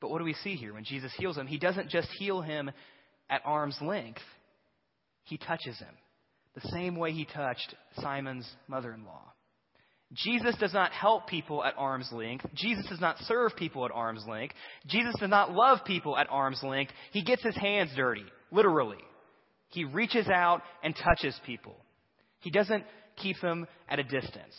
But 0.01 0.11
what 0.11 0.18
do 0.18 0.25
we 0.25 0.35
see 0.35 0.55
here 0.55 0.75
when 0.75 0.85
Jesus 0.85 1.12
heals 1.18 1.37
him? 1.37 1.49
He 1.49 1.59
doesn't 1.59 1.88
just 1.88 2.09
heal 2.18 2.42
him 2.42 2.70
at 3.29 3.40
arm's 3.44 3.79
length, 3.81 4.20
he 5.25 5.38
touches 5.38 5.79
him 5.79 5.94
the 6.55 6.69
same 6.69 6.97
way 6.97 7.12
he 7.12 7.25
touched 7.25 7.75
Simon's 8.01 8.49
mother 8.69 8.93
in 8.93 9.05
law. 9.05 9.33
Jesus 10.12 10.55
does 10.61 10.73
not 10.73 10.93
help 10.93 11.27
people 11.27 11.64
at 11.64 11.75
arm's 11.77 12.11
length. 12.12 12.47
Jesus 12.55 12.87
does 12.88 13.01
not 13.01 13.19
serve 13.21 13.57
people 13.57 13.85
at 13.85 13.90
arm's 13.90 14.25
length. 14.29 14.55
Jesus 14.87 15.14
does 15.19 15.31
not 15.31 15.53
love 15.53 15.79
people 15.85 16.17
at 16.17 16.29
arm's 16.31 16.62
length. 16.62 16.93
He 17.12 17.25
gets 17.25 17.43
his 17.43 17.57
hands 17.57 17.90
dirty, 17.97 18.25
literally. 18.53 19.03
He 19.71 19.85
reaches 19.85 20.29
out 20.29 20.62
and 20.85 20.95
touches 20.95 21.35
people. 21.45 21.77
He 22.40 22.51
doesn't 22.51 22.85
keep 23.17 23.40
them 23.40 23.67
at 23.88 23.99
a 23.99 24.05
distance. 24.05 24.55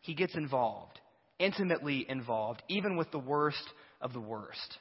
He 0.00 0.14
gets 0.14 0.34
involved, 0.34 0.98
intimately 1.38 2.04
involved, 2.08 2.62
even 2.68 2.96
with 2.96 3.10
the 3.10 3.18
worst 3.18 3.64
of 4.02 4.12
the 4.12 4.20
worst. 4.20 4.78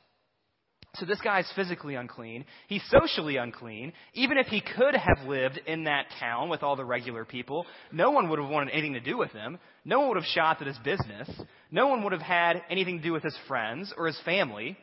So 0.96 1.06
this 1.06 1.22
guy 1.22 1.42
is 1.42 1.52
physically 1.56 1.96
unclean. 1.96 2.46
He's 2.68 2.82
socially 2.90 3.38
unclean. 3.38 3.94
Even 4.14 4.38
if 4.38 4.48
he 4.48 4.62
could 4.62 4.96
have 4.96 5.28
lived 5.28 5.60
in 5.68 5.84
that 5.84 6.08
town 6.20 6.50
with 6.50 6.64
all 6.64 6.76
the 6.76 6.86
regular 6.86 7.24
people, 7.24 7.68
no 7.92 8.10
one 8.10 8.30
would 8.30 8.40
have 8.40 8.50
wanted 8.50 8.72
anything 8.72 8.94
to 8.94 9.00
do 9.00 9.18
with 9.18 9.32
him. 9.32 9.60
No 9.86 10.00
one 10.00 10.10
would 10.10 10.18
have 10.18 10.26
shot 10.26 10.60
at 10.60 10.68
his 10.68 10.78
business. 10.80 11.30
No 11.70 11.88
one 11.88 12.04
would 12.04 12.14
have 12.14 12.22
had 12.22 12.64
anything 12.70 12.98
to 12.98 13.04
do 13.04 13.14
with 13.14 13.24
his 13.24 13.38
friends 13.48 13.94
or 13.96 14.08
his 14.08 14.20
family. 14.26 14.76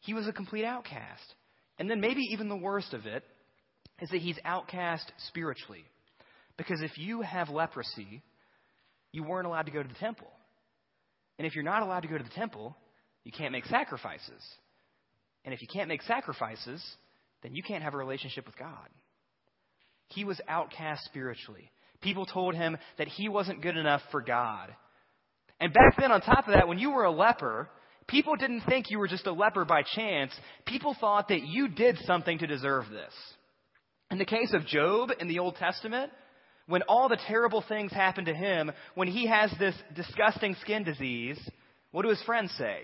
He 0.00 0.12
was 0.12 0.26
a 0.26 0.32
complete 0.32 0.64
outcast. 0.64 1.34
And 1.78 1.88
then 1.88 2.00
maybe 2.00 2.22
even 2.32 2.48
the 2.48 2.56
worst 2.56 2.92
of 2.92 3.06
it 3.06 3.22
is 4.00 4.10
that 4.10 4.20
he's 4.20 4.38
outcast 4.44 5.12
spiritually. 5.28 5.84
Because 6.56 6.82
if 6.82 6.98
you 6.98 7.22
have 7.22 7.48
leprosy, 7.48 8.22
you 9.12 9.22
weren't 9.22 9.46
allowed 9.46 9.66
to 9.66 9.72
go 9.72 9.82
to 9.82 9.88
the 9.88 9.94
temple. 9.94 10.30
And 11.38 11.46
if 11.46 11.54
you're 11.54 11.64
not 11.64 11.82
allowed 11.82 12.00
to 12.00 12.08
go 12.08 12.18
to 12.18 12.24
the 12.24 12.30
temple, 12.30 12.76
you 13.22 13.30
can't 13.30 13.52
make 13.52 13.66
sacrifices. 13.66 14.42
And 15.48 15.54
if 15.54 15.62
you 15.62 15.66
can't 15.66 15.88
make 15.88 16.02
sacrifices, 16.02 16.84
then 17.42 17.54
you 17.54 17.62
can't 17.62 17.82
have 17.82 17.94
a 17.94 17.96
relationship 17.96 18.44
with 18.44 18.58
God. 18.58 18.86
He 20.08 20.22
was 20.22 20.38
outcast 20.46 21.06
spiritually. 21.06 21.70
People 22.02 22.26
told 22.26 22.54
him 22.54 22.76
that 22.98 23.08
he 23.08 23.30
wasn't 23.30 23.62
good 23.62 23.74
enough 23.74 24.02
for 24.10 24.20
God. 24.20 24.68
And 25.58 25.72
back 25.72 25.96
then, 25.98 26.12
on 26.12 26.20
top 26.20 26.46
of 26.46 26.52
that, 26.52 26.68
when 26.68 26.78
you 26.78 26.90
were 26.90 27.04
a 27.04 27.10
leper, 27.10 27.70
people 28.08 28.36
didn't 28.36 28.64
think 28.68 28.90
you 28.90 28.98
were 28.98 29.08
just 29.08 29.26
a 29.26 29.32
leper 29.32 29.64
by 29.64 29.84
chance. 29.94 30.32
People 30.66 30.94
thought 31.00 31.28
that 31.28 31.40
you 31.46 31.68
did 31.68 31.96
something 32.04 32.36
to 32.40 32.46
deserve 32.46 32.90
this. 32.90 33.14
In 34.10 34.18
the 34.18 34.26
case 34.26 34.52
of 34.52 34.66
Job 34.66 35.12
in 35.18 35.28
the 35.28 35.38
Old 35.38 35.56
Testament, 35.56 36.12
when 36.66 36.82
all 36.82 37.08
the 37.08 37.18
terrible 37.26 37.64
things 37.66 37.90
happen 37.90 38.26
to 38.26 38.34
him, 38.34 38.70
when 38.96 39.08
he 39.08 39.28
has 39.28 39.50
this 39.58 39.74
disgusting 39.96 40.56
skin 40.60 40.84
disease, 40.84 41.40
what 41.90 42.02
do 42.02 42.10
his 42.10 42.22
friends 42.24 42.52
say? 42.58 42.82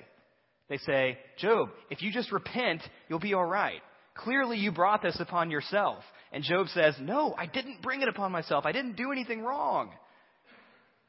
They 0.69 0.79
say, 0.79 1.19
Job, 1.39 1.69
if 1.91 2.03
you 2.03 2.13
just 2.13 2.33
repent, 2.33 2.83
you'll 3.09 3.19
be 3.19 3.35
all 3.35 3.45
right. 3.45 3.81
Clearly, 4.17 4.57
you 4.59 4.73
brought 4.73 5.03
this 5.03 5.19
upon 5.21 5.51
yourself. 5.51 6.03
And 6.33 6.43
Job 6.43 6.69
says, 6.69 6.95
No, 7.01 7.35
I 7.37 7.47
didn't 7.47 7.83
bring 7.83 8.03
it 8.03 8.09
upon 8.09 8.33
myself. 8.33 8.65
I 8.65 8.73
didn't 8.73 8.97
do 8.97 9.13
anything 9.13 9.43
wrong. 9.43 9.91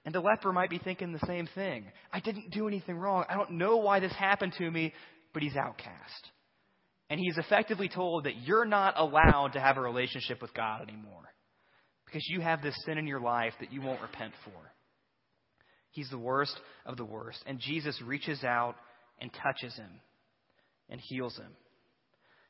And 0.06 0.14
the 0.14 0.20
leper 0.20 0.54
might 0.54 0.70
be 0.70 0.78
thinking 0.78 1.12
the 1.12 1.26
same 1.26 1.48
thing. 1.56 1.86
I 2.14 2.20
didn't 2.20 2.52
do 2.52 2.68
anything 2.68 2.96
wrong. 2.96 3.26
I 3.28 3.34
don't 3.34 3.52
know 3.52 3.78
why 3.78 4.00
this 4.00 4.14
happened 4.14 4.54
to 4.60 4.70
me, 4.70 4.94
but 5.34 5.42
he's 5.42 5.56
outcast. 5.56 6.30
And 7.10 7.20
he's 7.20 7.38
effectively 7.38 7.90
told 7.90 8.26
that 8.26 8.38
you're 8.44 8.66
not 8.66 8.96
allowed 8.98 9.54
to 9.54 9.60
have 9.60 9.78
a 9.78 9.82
relationship 9.82 10.42
with 10.42 10.54
God 10.54 10.82
anymore 10.82 11.34
because 12.06 12.24
you 12.30 12.42
have 12.42 12.62
this 12.62 12.76
sin 12.86 12.98
in 12.98 13.08
your 13.08 13.20
life 13.20 13.54
that 13.60 13.74
you 13.74 13.82
won't 13.82 14.02
repent 14.02 14.34
for. 14.44 14.74
He's 15.92 16.10
the 16.10 16.20
worst 16.20 16.56
of 16.86 16.98
the 16.98 17.06
worst. 17.06 17.44
And 17.48 17.60
Jesus 17.60 18.00
reaches 18.02 18.44
out 18.44 18.76
and 19.20 19.32
touches 19.44 19.76
him 19.76 19.90
and 20.90 21.00
heals 21.02 21.36
him. 21.38 21.52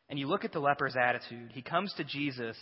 And 0.09 0.19
you 0.19 0.27
look 0.27 0.45
at 0.45 0.51
the 0.51 0.59
leper's 0.59 0.95
attitude. 0.95 1.51
He 1.53 1.61
comes 1.61 1.93
to 1.97 2.03
Jesus 2.03 2.57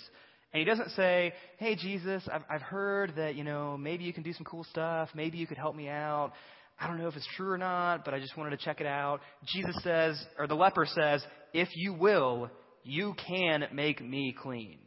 and 0.53 0.59
he 0.59 0.65
doesn't 0.65 0.91
say, 0.91 1.33
Hey, 1.57 1.75
Jesus, 1.75 2.23
I've, 2.31 2.43
I've 2.49 2.61
heard 2.61 3.13
that, 3.17 3.35
you 3.35 3.43
know, 3.43 3.75
maybe 3.77 4.03
you 4.03 4.13
can 4.13 4.23
do 4.23 4.33
some 4.33 4.45
cool 4.45 4.63
stuff. 4.65 5.09
Maybe 5.15 5.37
you 5.37 5.47
could 5.47 5.57
help 5.57 5.75
me 5.75 5.89
out. 5.89 6.31
I 6.79 6.87
don't 6.87 6.97
know 6.97 7.07
if 7.07 7.15
it's 7.15 7.27
true 7.35 7.51
or 7.51 7.57
not, 7.57 8.05
but 8.05 8.13
I 8.13 8.19
just 8.19 8.37
wanted 8.37 8.51
to 8.51 8.57
check 8.57 8.81
it 8.81 8.87
out. 8.87 9.21
Jesus 9.45 9.75
says, 9.83 10.23
or 10.37 10.47
the 10.47 10.55
leper 10.55 10.85
says, 10.85 11.23
If 11.53 11.69
you 11.75 11.93
will, 11.93 12.49
you 12.83 13.15
can 13.27 13.65
make 13.73 14.03
me 14.03 14.35
clean. 14.41 14.77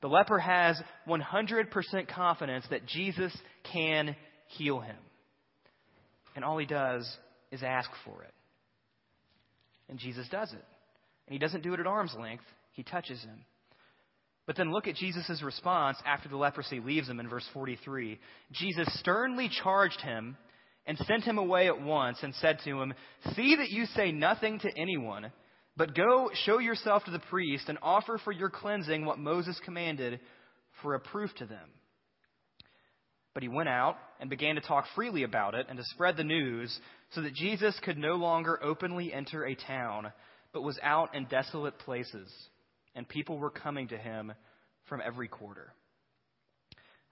The 0.00 0.08
leper 0.08 0.38
has 0.38 0.80
100% 1.08 2.08
confidence 2.08 2.64
that 2.70 2.86
Jesus 2.86 3.36
can 3.72 4.16
heal 4.48 4.80
him. 4.80 4.96
And 6.34 6.44
all 6.44 6.58
he 6.58 6.66
does 6.66 7.08
is 7.50 7.62
ask 7.62 7.88
for 8.04 8.22
it. 8.22 8.32
And 9.92 9.98
Jesus 9.98 10.26
does 10.30 10.50
it. 10.50 10.64
And 11.26 11.34
he 11.34 11.38
doesn't 11.38 11.62
do 11.62 11.74
it 11.74 11.80
at 11.80 11.86
arm's 11.86 12.14
length, 12.18 12.44
he 12.72 12.82
touches 12.82 13.20
him. 13.20 13.44
But 14.46 14.56
then 14.56 14.72
look 14.72 14.88
at 14.88 14.94
Jesus' 14.94 15.42
response 15.44 15.98
after 16.06 16.30
the 16.30 16.38
leprosy 16.38 16.80
leaves 16.80 17.10
him 17.10 17.20
in 17.20 17.28
verse 17.28 17.46
43. 17.52 18.18
Jesus 18.52 18.88
sternly 19.00 19.50
charged 19.62 20.00
him 20.00 20.38
and 20.86 20.96
sent 20.96 21.24
him 21.24 21.36
away 21.36 21.66
at 21.66 21.82
once 21.82 22.16
and 22.22 22.34
said 22.36 22.60
to 22.64 22.80
him, 22.80 22.94
See 23.36 23.56
that 23.56 23.68
you 23.68 23.84
say 23.84 24.12
nothing 24.12 24.60
to 24.60 24.70
anyone, 24.78 25.30
but 25.76 25.94
go 25.94 26.30
show 26.46 26.58
yourself 26.58 27.04
to 27.04 27.10
the 27.10 27.18
priest 27.18 27.68
and 27.68 27.76
offer 27.82 28.18
for 28.24 28.32
your 28.32 28.48
cleansing 28.48 29.04
what 29.04 29.18
Moses 29.18 29.60
commanded 29.62 30.20
for 30.80 30.94
a 30.94 31.00
proof 31.00 31.34
to 31.34 31.44
them. 31.44 31.68
But 33.34 33.42
he 33.42 33.50
went 33.50 33.68
out 33.68 33.98
and 34.20 34.30
began 34.30 34.54
to 34.54 34.62
talk 34.62 34.86
freely 34.94 35.22
about 35.22 35.54
it 35.54 35.66
and 35.68 35.76
to 35.76 35.84
spread 35.84 36.16
the 36.16 36.24
news 36.24 36.80
so 37.14 37.22
that 37.22 37.34
Jesus 37.34 37.78
could 37.82 37.98
no 37.98 38.14
longer 38.14 38.58
openly 38.62 39.12
enter 39.12 39.44
a 39.44 39.54
town, 39.54 40.12
but 40.52 40.62
was 40.62 40.78
out 40.82 41.14
in 41.14 41.24
desolate 41.26 41.78
places, 41.78 42.30
and 42.94 43.08
people 43.08 43.38
were 43.38 43.50
coming 43.50 43.88
to 43.88 43.98
him 43.98 44.32
from 44.88 45.00
every 45.04 45.28
quarter. 45.28 45.72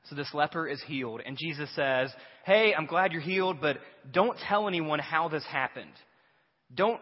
So 0.08 0.14
this 0.14 0.32
leper 0.32 0.66
is 0.66 0.82
healed, 0.86 1.20
and 1.24 1.36
Jesus 1.38 1.68
says, 1.76 2.10
Hey, 2.44 2.74
I'm 2.76 2.86
glad 2.86 3.12
you're 3.12 3.20
healed, 3.20 3.60
but 3.60 3.78
don't 4.10 4.38
tell 4.48 4.66
anyone 4.66 4.98
how 4.98 5.28
this 5.28 5.44
happened. 5.44 5.92
Don't 6.74 7.00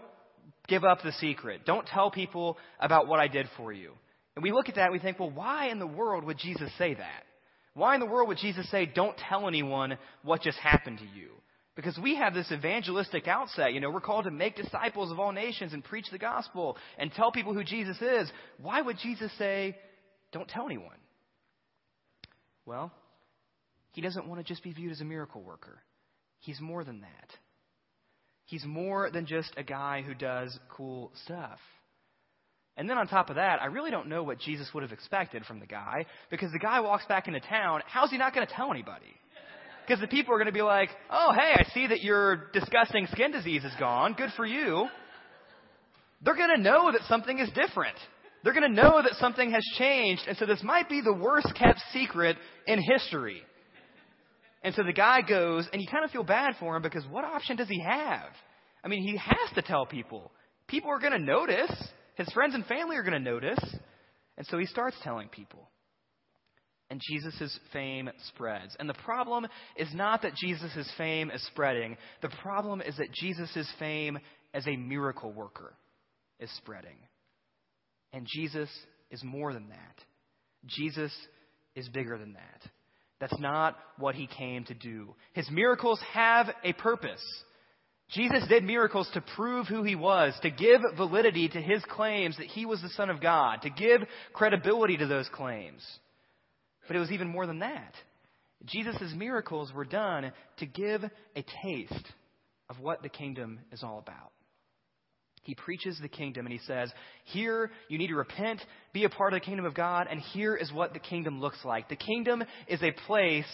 give 0.67 0.85
up 0.85 1.03
the 1.03 1.13
secret. 1.13 1.65
Don't 1.65 1.87
tell 1.87 2.11
people 2.11 2.59
about 2.81 3.07
what 3.07 3.21
I 3.21 3.29
did 3.29 3.47
for 3.57 3.73
you. 3.73 3.93
And 4.35 4.43
we 4.43 4.53
look 4.53 4.69
at 4.69 4.75
that 4.77 4.85
and 4.85 4.93
we 4.93 4.99
think, 4.99 5.19
well, 5.19 5.31
why 5.31 5.69
in 5.69 5.79
the 5.79 5.87
world 5.87 6.25
would 6.25 6.39
Jesus 6.39 6.71
say 6.79 6.95
that? 6.95 7.25
Why 7.75 7.95
in 7.95 8.01
the 8.01 8.07
world 8.07 8.29
would 8.29 8.39
Jesus 8.39 8.69
say, 8.71 8.87
don't 8.87 9.17
tell 9.17 9.47
anyone 9.47 9.99
what 10.23 10.43
just 10.43 10.59
happened 10.59 10.99
to 10.99 11.05
you? 11.05 11.31
Because 11.79 11.97
we 11.97 12.17
have 12.17 12.35
this 12.35 12.51
evangelistic 12.51 13.29
outset. 13.29 13.73
You 13.73 13.79
know, 13.79 13.89
we're 13.89 14.01
called 14.01 14.25
to 14.25 14.33
make 14.33 14.57
disciples 14.57 15.13
of 15.13 15.21
all 15.21 15.31
nations 15.31 15.73
and 15.73 15.85
preach 15.85 16.07
the 16.11 16.19
gospel 16.19 16.77
and 16.99 17.13
tell 17.13 17.31
people 17.31 17.55
who 17.55 17.63
Jesus 17.63 17.97
is. 18.03 18.29
Why 18.61 18.83
would 18.83 18.97
Jesus 19.01 19.31
say, 19.39 19.77
don't 20.33 20.49
tell 20.49 20.67
anyone? 20.67 20.97
Well, 22.67 22.91
he 23.93 24.01
doesn't 24.01 24.27
want 24.27 24.41
to 24.41 24.45
just 24.45 24.65
be 24.65 24.73
viewed 24.73 24.91
as 24.91 25.01
a 25.01 25.05
miracle 25.05 25.41
worker. 25.41 25.79
He's 26.41 26.61
more 26.61 26.83
than 26.83 27.03
that. 27.03 27.31
He's 28.47 28.65
more 28.65 29.09
than 29.13 29.25
just 29.25 29.55
a 29.57 29.63
guy 29.63 30.03
who 30.03 30.15
does 30.15 30.59
cool 30.69 31.13
stuff. 31.27 31.61
And 32.77 32.91
then 32.91 32.99
on 32.99 33.07
top 33.07 33.31
of 33.31 33.37
that, 33.37 33.63
I 33.63 33.67
really 33.67 33.93
don't 33.93 34.09
know 34.09 34.25
what 34.25 34.41
Jesus 34.41 34.69
would 34.75 34.83
have 34.83 34.91
expected 34.91 35.45
from 35.45 35.61
the 35.61 35.67
guy 35.67 36.07
because 36.29 36.51
the 36.51 36.59
guy 36.59 36.81
walks 36.81 37.07
back 37.07 37.29
into 37.29 37.39
town. 37.39 37.83
How's 37.87 38.11
he 38.11 38.19
not 38.19 38.35
going 38.35 38.47
to 38.47 38.53
tell 38.53 38.73
anybody? 38.73 39.15
Because 39.89 40.03
the 40.03 40.09
people 40.09 40.35
are 40.35 40.37
going 40.37 40.49
to 40.49 40.53
be 40.53 40.61
like, 40.61 40.91
oh, 41.11 41.33
hey, 41.35 41.55
I 41.55 41.65
see 41.73 41.87
that 41.87 42.03
your 42.03 42.51
disgusting 42.53 43.07
skin 43.11 43.33
disease 43.33 43.65
is 43.65 43.73
gone. 43.81 44.13
Good 44.13 44.29
for 44.37 44.45
you. 44.45 44.87
They're 46.21 46.37
going 46.37 46.55
to 46.55 46.63
know 46.63 46.93
that 46.93 47.01
something 47.09 47.39
is 47.39 47.49
different. 47.55 47.97
They're 48.45 48.53
going 48.53 48.69
to 48.69 48.83
know 48.83 49.01
that 49.03 49.15
something 49.15 49.51
has 49.51 49.65
changed. 49.79 50.23
And 50.29 50.37
so 50.37 50.45
this 50.45 50.63
might 50.63 50.91
be 50.91 51.01
the 51.01 51.15
worst 51.15 51.55
kept 51.55 51.81
secret 51.95 52.37
in 52.67 52.83
history. 52.83 53.41
And 54.63 54.75
so 54.75 54.83
the 54.83 54.93
guy 54.93 55.23
goes, 55.23 55.67
and 55.73 55.81
you 55.81 55.89
kind 55.91 56.05
of 56.05 56.11
feel 56.11 56.25
bad 56.25 56.57
for 56.61 56.77
him 56.77 56.83
because 56.83 57.07
what 57.11 57.25
option 57.25 57.57
does 57.57 57.69
he 57.69 57.83
have? 57.83 58.29
I 58.85 58.89
mean, 58.89 59.03
he 59.03 59.17
has 59.17 59.55
to 59.55 59.63
tell 59.63 59.87
people. 59.87 60.31
People 60.67 60.91
are 60.91 60.99
going 60.99 61.13
to 61.13 61.19
notice. 61.19 61.73
His 62.17 62.31
friends 62.33 62.55
and 62.55 62.67
family 62.67 62.97
are 62.97 63.03
going 63.03 63.25
to 63.25 63.31
notice. 63.31 63.65
And 64.37 64.47
so 64.49 64.59
he 64.59 64.67
starts 64.67 64.97
telling 65.03 65.29
people. 65.29 65.67
And 66.91 67.01
Jesus' 67.07 67.59
fame 67.73 68.09
spreads. 68.29 68.75
And 68.79 68.89
the 68.89 68.95
problem 68.95 69.47
is 69.77 69.89
not 69.93 70.23
that 70.23 70.35
Jesus' 70.35 70.91
fame 70.97 71.31
is 71.31 71.45
spreading. 71.49 71.97
The 72.23 72.31
problem 72.43 72.81
is 72.81 72.97
that 72.97 73.13
Jesus' 73.13 73.71
fame 73.79 74.19
as 74.55 74.67
a 74.67 74.77
miracle 74.77 75.33
worker 75.33 75.75
is 76.41 76.51
spreading. 76.57 76.97
And 78.13 78.27
Jesus 78.27 78.71
is 79.11 79.23
more 79.23 79.53
than 79.53 79.69
that. 79.69 80.05
Jesus 80.67 81.13
is 81.75 81.89
bigger 81.89 82.17
than 82.17 82.33
that. 82.33 82.63
That's 83.21 83.39
not 83.39 83.77
what 83.99 84.15
he 84.15 84.27
came 84.27 84.65
to 84.65 84.75
do. 84.75 85.15
His 85.33 85.51
miracles 85.51 86.01
have 86.13 86.49
a 86.65 86.73
purpose. 86.73 87.23
Jesus 88.11 88.45
did 88.49 88.65
miracles 88.65 89.11
to 89.13 89.21
prove 89.37 89.67
who 89.67 89.83
he 89.83 89.95
was, 89.95 90.33
to 90.41 90.51
give 90.51 90.81
validity 90.97 91.49
to 91.49 91.61
his 91.61 91.83
claims 91.91 92.37
that 92.39 92.47
he 92.47 92.65
was 92.65 92.81
the 92.81 92.89
Son 92.91 93.11
of 93.11 93.21
God, 93.21 93.63
to 93.63 93.71
give 93.71 94.01
credibility 94.33 94.97
to 94.97 95.07
those 95.07 95.29
claims. 95.35 95.83
But 96.89 96.97
it 96.97 97.01
was 97.01 97.13
even 97.13 97.29
more 97.29 97.47
than 97.47 97.61
that. 97.61 97.95
Jesus' 98.65 99.13
miracles 99.15 99.73
were 99.73 99.85
done 99.85 100.33
to 100.57 100.67
give 100.67 101.05
a 101.05 101.45
taste 101.63 102.13
of 102.69 102.81
what 102.81 103.03
the 103.03 103.09
kingdom 103.09 103.61
is 103.71 103.85
all 103.85 103.99
about. 103.99 104.33
He 105.45 105.55
preaches 105.55 105.99
the 106.01 106.09
kingdom 106.09 106.45
and 106.45 106.53
he 106.53 106.59
says, 106.67 106.93
Here 107.25 107.71
you 107.89 107.97
need 107.97 108.09
to 108.09 108.17
repent, 108.17 108.61
be 108.93 109.05
a 109.05 109.09
part 109.09 109.33
of 109.33 109.41
the 109.41 109.45
kingdom 109.45 109.65
of 109.65 109.75
God, 109.75 110.07
and 110.11 110.21
here 110.21 110.57
is 110.57 110.73
what 110.73 110.93
the 110.93 110.99
kingdom 110.99 111.41
looks 111.41 111.65
like. 111.65 111.89
The 111.89 111.97
kingdom 111.97 112.43
is 112.67 112.83
a 112.83 112.91
place 113.07 113.47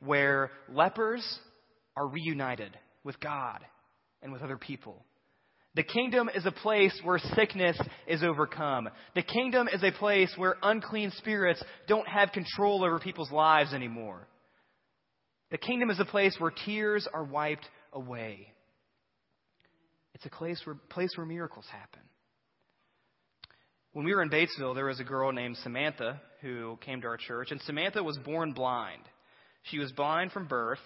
where 0.00 0.50
lepers 0.72 1.26
are 1.96 2.06
reunited 2.06 2.76
with 3.04 3.20
God 3.20 3.60
and 4.22 4.32
with 4.32 4.42
other 4.42 4.56
people. 4.56 5.04
The 5.74 5.82
kingdom 5.82 6.28
is 6.34 6.44
a 6.44 6.52
place 6.52 6.98
where 7.02 7.18
sickness 7.34 7.78
is 8.06 8.22
overcome. 8.22 8.90
The 9.14 9.22
kingdom 9.22 9.68
is 9.68 9.82
a 9.82 9.90
place 9.90 10.30
where 10.36 10.56
unclean 10.62 11.10
spirits 11.16 11.62
don't 11.88 12.06
have 12.06 12.32
control 12.32 12.84
over 12.84 12.98
people's 12.98 13.32
lives 13.32 13.72
anymore. 13.72 14.26
The 15.50 15.58
kingdom 15.58 15.90
is 15.90 15.98
a 15.98 16.04
place 16.04 16.36
where 16.38 16.52
tears 16.66 17.08
are 17.12 17.24
wiped 17.24 17.66
away. 17.92 18.52
It's 20.14 20.26
a 20.26 20.30
place 20.30 20.60
where, 20.64 20.76
place 20.90 21.10
where 21.16 21.26
miracles 21.26 21.66
happen. 21.70 22.02
When 23.92 24.04
we 24.04 24.14
were 24.14 24.22
in 24.22 24.30
Batesville, 24.30 24.74
there 24.74 24.86
was 24.86 25.00
a 25.00 25.04
girl 25.04 25.32
named 25.32 25.56
Samantha 25.62 26.20
who 26.40 26.78
came 26.82 27.00
to 27.00 27.06
our 27.06 27.16
church, 27.16 27.50
and 27.50 27.60
Samantha 27.62 28.02
was 28.02 28.18
born 28.18 28.52
blind. 28.52 29.02
She 29.64 29.78
was 29.78 29.92
blind 29.92 30.32
from 30.32 30.48
birth, 30.48 30.80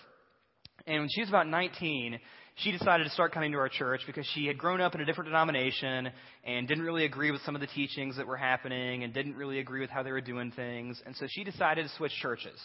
and 0.87 1.01
when 1.01 1.09
she 1.13 1.21
was 1.21 1.29
about 1.29 1.49
19, 1.49 2.19
she 2.57 2.73
decided 2.73 3.05
to 3.05 3.11
start 3.11 3.33
coming 3.33 3.53
to 3.53 3.59
our 3.59 3.69
church 3.69 4.01
because 4.07 4.27
she 4.35 4.47
had 4.47 4.57
grown 4.57 4.81
up 4.81 4.95
in 4.95 5.01
a 5.03 5.05
different 5.05 5.29
denomination 5.29 6.09
and 6.45 6.67
didn't 6.67 6.85
really 6.85 7.05
agree 7.05 7.31
with 7.31 7.43
some 7.43 7.55
of 7.55 7.61
the 7.61 7.67
teachings 7.67 8.17
that 8.17 8.27
were 8.27 8.37
happening 8.37 9.05
and 9.05 9.13
didn't 9.13 9.37
really 9.37 9.59
agree 9.59 9.81
with 9.81 9.91
how 9.91 10.03
they 10.03 10.11
were 10.11 10.23
doing 10.23 10.51
things. 10.53 11.01
And 11.05 11.15
so 11.17 11.27
she 11.29 11.45
decided 11.45 11.85
to 11.85 11.91
switch 11.97 12.13
churches. 12.23 12.59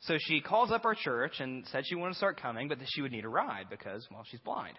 So 0.00 0.16
she 0.18 0.40
calls 0.40 0.70
up 0.70 0.84
our 0.86 0.94
church 0.94 1.40
and 1.40 1.64
said 1.70 1.84
she 1.86 1.94
wanted 1.94 2.12
to 2.12 2.18
start 2.18 2.40
coming, 2.40 2.68
but 2.68 2.78
that 2.78 2.88
she 2.90 3.02
would 3.02 3.12
need 3.12 3.24
a 3.24 3.28
ride 3.28 3.66
because, 3.68 4.06
well, 4.10 4.24
she's 4.30 4.40
blind. 4.40 4.78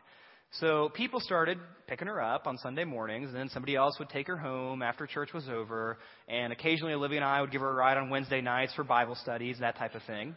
So 0.53 0.89
people 0.95 1.19
started 1.19 1.59
picking 1.87 2.07
her 2.07 2.19
up 2.19 2.47
on 2.47 2.57
Sunday 2.57 2.85
mornings, 2.85 3.27
and 3.27 3.35
then 3.35 3.49
somebody 3.49 3.75
else 3.75 3.99
would 3.99 4.09
take 4.09 4.25
her 4.27 4.37
home 4.37 4.81
after 4.81 5.05
church 5.05 5.31
was 5.31 5.47
over, 5.47 5.99
and 6.27 6.51
occasionally 6.51 6.93
Olivia 6.93 7.19
and 7.19 7.25
I 7.25 7.41
would 7.41 7.51
give 7.51 7.61
her 7.61 7.69
a 7.69 7.73
ride 7.73 7.97
on 7.97 8.09
Wednesday 8.09 8.41
nights 8.41 8.73
for 8.73 8.83
Bible 8.83 9.13
studies, 9.13 9.57
that 9.59 9.77
type 9.77 9.93
of 9.93 10.01
thing. 10.03 10.35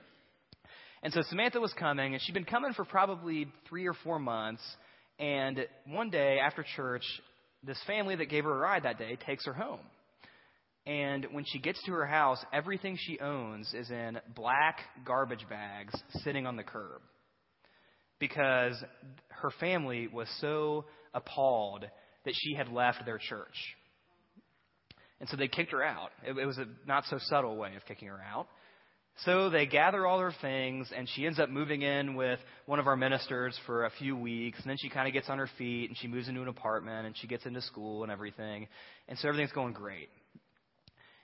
And 1.03 1.13
so 1.13 1.23
Samantha 1.23 1.61
was 1.61 1.73
coming, 1.73 2.15
and 2.15 2.23
she'd 2.23 2.35
been 2.35 2.45
coming 2.45 2.73
for 2.75 2.85
probably 2.85 3.49
three 3.69 3.87
or 3.87 3.95
four 4.05 4.19
months, 4.19 4.63
and 5.19 5.67
one 5.87 6.11
day 6.11 6.39
after 6.39 6.65
church, 6.77 7.05
this 7.65 7.79
family 7.87 8.17
that 8.17 8.27
gave 8.27 8.45
her 8.45 8.53
a 8.53 8.59
ride 8.59 8.85
that 8.85 8.99
day 8.99 9.17
takes 9.27 9.45
her 9.47 9.53
home. 9.53 9.81
And 10.85 11.27
when 11.31 11.45
she 11.47 11.59
gets 11.61 11.83
to 11.85 11.93
her 11.93 12.07
house, 12.07 12.45
everything 12.53 12.97
she 12.99 13.21
owns 13.21 13.73
is 13.73 13.91
in 13.91 14.19
black 14.35 14.81
garbage 15.05 15.47
bags 15.49 15.95
sitting 16.25 16.47
on 16.47 16.57
the 16.57 16.65
curb 16.65 17.01
because 18.19 18.75
her 19.29 19.51
family 19.61 20.09
was 20.09 20.29
so 20.41 20.85
appalled 21.15 21.85
that 22.25 22.35
she 22.37 22.55
had 22.55 22.69
left 22.69 23.05
their 23.05 23.19
church. 23.19 23.77
And 25.21 25.29
so 25.29 25.37
they 25.37 25.47
kicked 25.47 25.71
her 25.71 25.85
out. 25.85 26.11
It, 26.25 26.37
it 26.37 26.47
was 26.47 26.59
a 26.59 26.67
not 26.87 27.05
so 27.05 27.19
subtle 27.21 27.57
way 27.57 27.77
of 27.77 27.85
kicking 27.87 28.09
her 28.09 28.21
out. 28.21 28.49
So 29.25 29.51
they 29.51 29.67
gather 29.67 30.07
all 30.07 30.19
her 30.19 30.33
things, 30.41 30.91
and 30.97 31.09
she 31.09 31.27
ends 31.27 31.39
up 31.39 31.49
moving 31.49 31.83
in 31.83 32.15
with 32.15 32.41
one 32.67 32.79
of 32.79 32.87
our 32.87 32.97
ministers 32.97 33.59
for 33.67 33.85
a 33.85 33.91
few 33.91 34.17
weeks. 34.17 34.59
And 34.61 34.71
then 34.71 34.79
she 34.81 34.89
kind 34.89 35.07
of 35.07 35.13
gets 35.13 35.29
on 35.29 35.39
her 35.39 35.49
feet, 35.59 35.91
and 35.91 35.97
she 35.99 36.09
moves 36.09 36.29
into 36.29 36.43
an 36.43 36.49
apartment, 36.49 37.07
and 37.07 37.17
she 37.17 37.27
gets 37.27 37.47
into 37.47 37.61
school 37.61 38.03
and 38.03 38.11
everything. 38.11 38.67
And 39.09 39.19
so 39.19 39.29
everything's 39.29 39.53
going 39.53 39.75
great. 39.75 40.09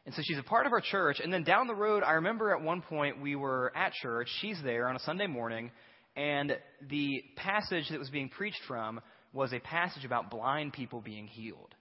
And 0.06 0.14
so 0.14 0.22
she's 0.24 0.38
a 0.38 0.42
part 0.42 0.66
of 0.66 0.72
our 0.72 0.80
church. 0.80 1.20
And 1.22 1.32
then 1.32 1.44
down 1.44 1.66
the 1.66 1.74
road, 1.74 2.02
I 2.02 2.12
remember 2.12 2.54
at 2.54 2.62
one 2.62 2.82
point 2.82 3.20
we 3.20 3.36
were 3.36 3.72
at 3.74 3.92
church. 3.94 4.28
She's 4.40 4.58
there 4.62 4.88
on 4.88 4.96
a 4.96 5.00
Sunday 5.00 5.26
morning, 5.26 5.70
and 6.14 6.56
the 6.88 7.22
passage 7.36 7.88
that 7.90 7.98
was 7.98 8.10
being 8.10 8.28
preached 8.28 8.60
from 8.66 9.00
was 9.32 9.52
a 9.52 9.58
passage 9.58 10.04
about 10.04 10.30
blind 10.30 10.72
people 10.72 11.00
being 11.00 11.26
healed. 11.26 11.74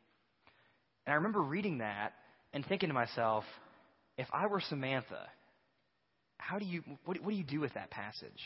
And 1.06 1.13
I 1.13 1.15
remember 1.15 1.41
reading 1.41 1.78
that 1.78 2.13
and 2.54 2.65
thinking 2.65 2.89
to 2.89 2.93
myself, 2.93 3.43
if 4.17 4.28
I 4.34 4.48
were 4.48 4.62
Samantha, 4.62 5.28
how 6.38 6.60
do 6.60 6.65
you, 6.65 6.84
what, 7.06 7.21
what 7.21 7.32
do 7.32 7.36
you 7.36 7.43
do 7.43 7.60
with 7.60 7.73
that 7.73 7.91
passage? 7.91 8.39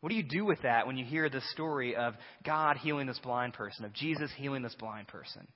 What 0.00 0.10
do 0.10 0.16
you 0.16 0.22
do 0.22 0.44
with 0.44 0.60
that 0.62 0.86
when 0.86 0.98
you 0.98 1.04
hear 1.04 1.30
the 1.30 1.40
story 1.52 1.96
of 1.96 2.14
God 2.44 2.76
healing 2.76 3.06
this 3.06 3.18
blind 3.20 3.54
person, 3.54 3.84
of 3.84 3.92
Jesus 3.94 4.30
healing 4.36 4.62
this 4.62 4.74
blind 4.78 5.08
person? 5.08 5.46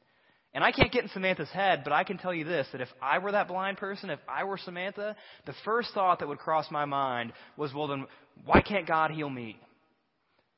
And 0.54 0.64
I 0.64 0.72
can't 0.72 0.90
get 0.90 1.02
in 1.02 1.10
Samantha's 1.10 1.50
head, 1.50 1.82
but 1.84 1.92
I 1.92 2.04
can 2.04 2.16
tell 2.16 2.32
you 2.32 2.44
this 2.44 2.66
that 2.72 2.80
if 2.80 2.88
I 3.02 3.18
were 3.18 3.32
that 3.32 3.48
blind 3.48 3.76
person, 3.76 4.08
if 4.08 4.20
I 4.26 4.44
were 4.44 4.56
Samantha, 4.56 5.14
the 5.44 5.52
first 5.64 5.92
thought 5.92 6.20
that 6.20 6.28
would 6.28 6.38
cross 6.38 6.66
my 6.70 6.86
mind 6.86 7.32
was, 7.56 7.74
well, 7.74 7.88
then 7.88 8.06
why 8.46 8.62
can't 8.62 8.86
God 8.86 9.10
heal 9.10 9.28
me? 9.28 9.60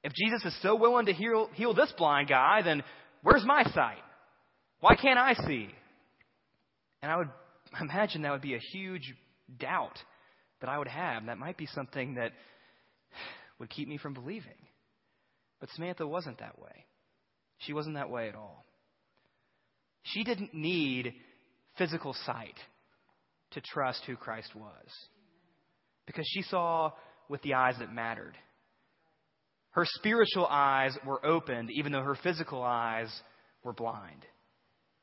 If 0.05 0.13
Jesus 0.15 0.45
is 0.45 0.63
so 0.63 0.77
willing 0.77 1.07
to 1.07 1.13
heal, 1.13 1.51
heal 1.55 1.75
this 1.75 1.93
blind 1.99 2.29
guy, 2.29 2.63
then 2.63 2.85
where's 3.23 3.45
my 3.45 3.65
sight? 3.75 3.99
Why 4.81 4.95
can't 4.95 5.19
I 5.19 5.35
see? 5.35 5.69
And 7.03 7.11
I 7.11 7.17
would 7.17 7.29
imagine 7.81 8.23
that 8.23 8.33
would 8.33 8.41
be 8.41 8.55
a 8.55 8.61
huge 8.73 9.13
doubt 9.59 9.99
that 10.61 10.69
I 10.69 10.79
would 10.79 10.89
have. 10.89 11.27
That 11.27 11.39
might 11.39 11.57
be 11.57 11.67
something 11.67 12.15
that 12.15 12.33
would 13.59 13.71
keep 13.71 13.89
me 13.89 13.99
from 13.99 14.15
believing. 14.15 14.53
But 15.61 15.69
Samantha 15.75 16.07
wasn't 16.07 16.39
that 16.39 16.59
way. 16.59 16.87
She 17.59 17.73
wasn't 17.73 17.97
that 17.97 18.11
way 18.11 18.29
at 18.29 18.35
all. 18.35 18.65
She 20.03 20.25
didn't 20.25 20.55
need 20.55 21.15
physical 21.77 22.15
sight 22.25 22.57
to 23.53 23.61
trust 23.61 24.03
who 24.07 24.17
Christ 24.17 24.55
was 24.55 24.89
because 26.07 26.27
she 26.27 26.43
saw 26.43 26.93
with 27.29 27.43
the 27.43 27.55
eyes 27.55 27.75
that 27.79 27.93
mattered. 27.93 28.37
Her 29.73 29.85
spiritual 29.85 30.47
eyes 30.47 30.97
were 31.07 31.25
opened, 31.25 31.71
even 31.71 31.93
though 31.93 32.03
her 32.03 32.17
physical 32.23 32.63
eyes 32.63 33.09
were 33.63 33.73
blind. 33.73 34.27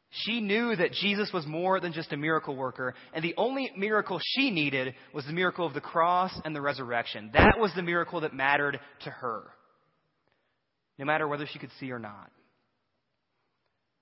She 0.09 0.39
knew 0.39 0.75
that 0.75 0.93
Jesus 0.93 1.31
was 1.33 1.45
more 1.45 1.79
than 1.79 1.91
just 1.91 2.13
a 2.13 2.17
miracle 2.17 2.55
worker, 2.55 2.95
and 3.13 3.23
the 3.23 3.35
only 3.37 3.71
miracle 3.75 4.19
she 4.23 4.51
needed 4.51 4.95
was 5.13 5.25
the 5.25 5.33
miracle 5.33 5.65
of 5.65 5.73
the 5.73 5.81
cross 5.81 6.31
and 6.45 6.55
the 6.55 6.61
resurrection. 6.61 7.29
That 7.33 7.55
was 7.59 7.73
the 7.75 7.83
miracle 7.83 8.21
that 8.21 8.33
mattered 8.33 8.79
to 9.03 9.09
her, 9.09 9.43
no 10.97 11.05
matter 11.05 11.27
whether 11.27 11.45
she 11.45 11.59
could 11.59 11.71
see 11.79 11.91
or 11.91 11.99
not. 11.99 12.31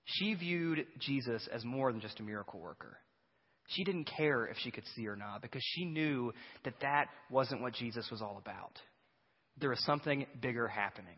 She 0.06 0.36
viewed 0.36 0.86
Jesus 1.00 1.48
as 1.52 1.66
more 1.66 1.92
than 1.92 2.02
just 2.02 2.20
a 2.20 2.24
miracle 2.24 2.60
worker. 2.60 3.00
She 3.70 3.84
didn't 3.84 4.06
care 4.16 4.46
if 4.46 4.58
she 4.60 4.70
could 4.70 4.84
see 4.96 5.08
or 5.08 5.16
not 5.16 5.42
because 5.42 5.64
she 5.64 5.86
knew 5.86 6.32
that 6.64 6.80
that 6.82 7.08
wasn't 7.32 7.62
what 7.62 7.74
Jesus 7.74 8.08
was 8.12 8.22
all 8.22 8.38
about. 8.38 8.80
There 9.58 9.72
was 9.72 9.84
something 9.84 10.28
bigger 10.40 10.68
happening. 10.68 11.18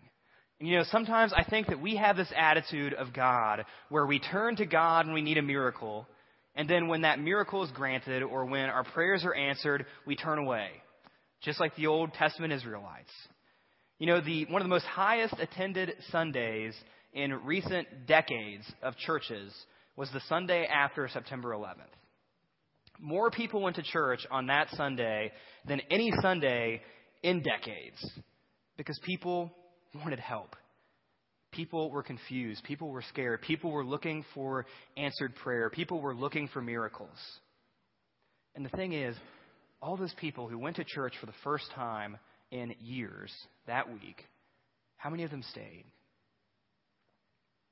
And 0.60 0.68
you 0.68 0.78
know, 0.78 0.84
sometimes 0.92 1.34
I 1.34 1.44
think 1.44 1.68
that 1.68 1.82
we 1.82 1.98
have 1.98 2.18
this 2.18 2.32
attitude 2.36 2.94
of 2.94 3.14
God 3.14 3.66
where 3.90 4.06
we 4.06 4.20
turn 4.20 4.56
to 4.56 4.66
God 4.66 5.06
when 5.06 5.14
we 5.14 5.22
need 5.22 5.38
a 5.38 5.44
miracle, 5.44 6.08
and 6.56 6.68
then 6.68 6.88
when 6.88 7.02
that 7.02 7.20
miracle 7.20 7.64
is 7.64 7.72
granted 7.72 8.24
or 8.24 8.46
when 8.46 8.66
our 8.66 8.84
prayers 8.84 9.24
are 9.24 9.36
answered, 9.36 9.86
we 10.06 10.16
turn 10.16 10.40
away. 10.40 10.70
Just 11.42 11.60
like 11.60 11.76
the 11.76 11.88
Old 11.88 12.14
Testament 12.14 12.52
Israelites. 12.52 13.12
You 14.00 14.08
know, 14.08 14.22
the, 14.22 14.46
one 14.46 14.62
of 14.62 14.66
the 14.66 14.74
most 14.74 14.86
highest 14.86 15.36
attended 15.40 15.94
Sundays 16.12 16.74
in 17.14 17.46
recent 17.46 18.08
decades 18.08 18.64
of 18.82 18.96
churches 18.98 19.54
was 19.96 20.10
the 20.12 20.22
Sunday 20.28 20.66
after 20.66 21.08
September 21.08 21.50
11th. 21.50 21.76
More 23.00 23.30
people 23.30 23.62
went 23.62 23.76
to 23.76 23.84
church 23.84 24.26
on 24.32 24.48
that 24.48 24.70
Sunday 24.72 25.32
than 25.68 25.82
any 25.92 26.12
Sunday 26.22 26.82
in 27.22 27.44
decades 27.44 28.20
because 28.78 29.00
people 29.04 29.52
wanted 29.96 30.20
help. 30.20 30.56
People 31.52 31.90
were 31.90 32.04
confused. 32.04 32.64
People 32.64 32.90
were 32.90 33.04
scared. 33.10 33.42
People 33.42 33.72
were 33.72 33.86
looking 33.86 34.26
for 34.34 34.66
answered 34.96 35.36
prayer. 35.36 35.70
People 35.70 36.02
were 36.02 36.14
looking 36.14 36.48
for 36.50 36.62
miracles. 36.62 37.10
And 38.56 38.66
the 38.66 38.70
thing 38.70 38.94
is, 38.94 39.16
all 39.82 39.98
those 39.98 40.14
people 40.20 40.48
who 40.48 40.58
went 40.58 40.76
to 40.78 40.84
church 40.84 41.14
for 41.20 41.26
the 41.26 41.34
first 41.44 41.66
time 41.74 42.18
in 42.52 42.76
years 42.80 43.32
that 43.68 43.92
week, 43.92 44.24
how 44.98 45.10
many 45.10 45.24
of 45.24 45.32
them 45.32 45.44
stayed? 45.52 45.86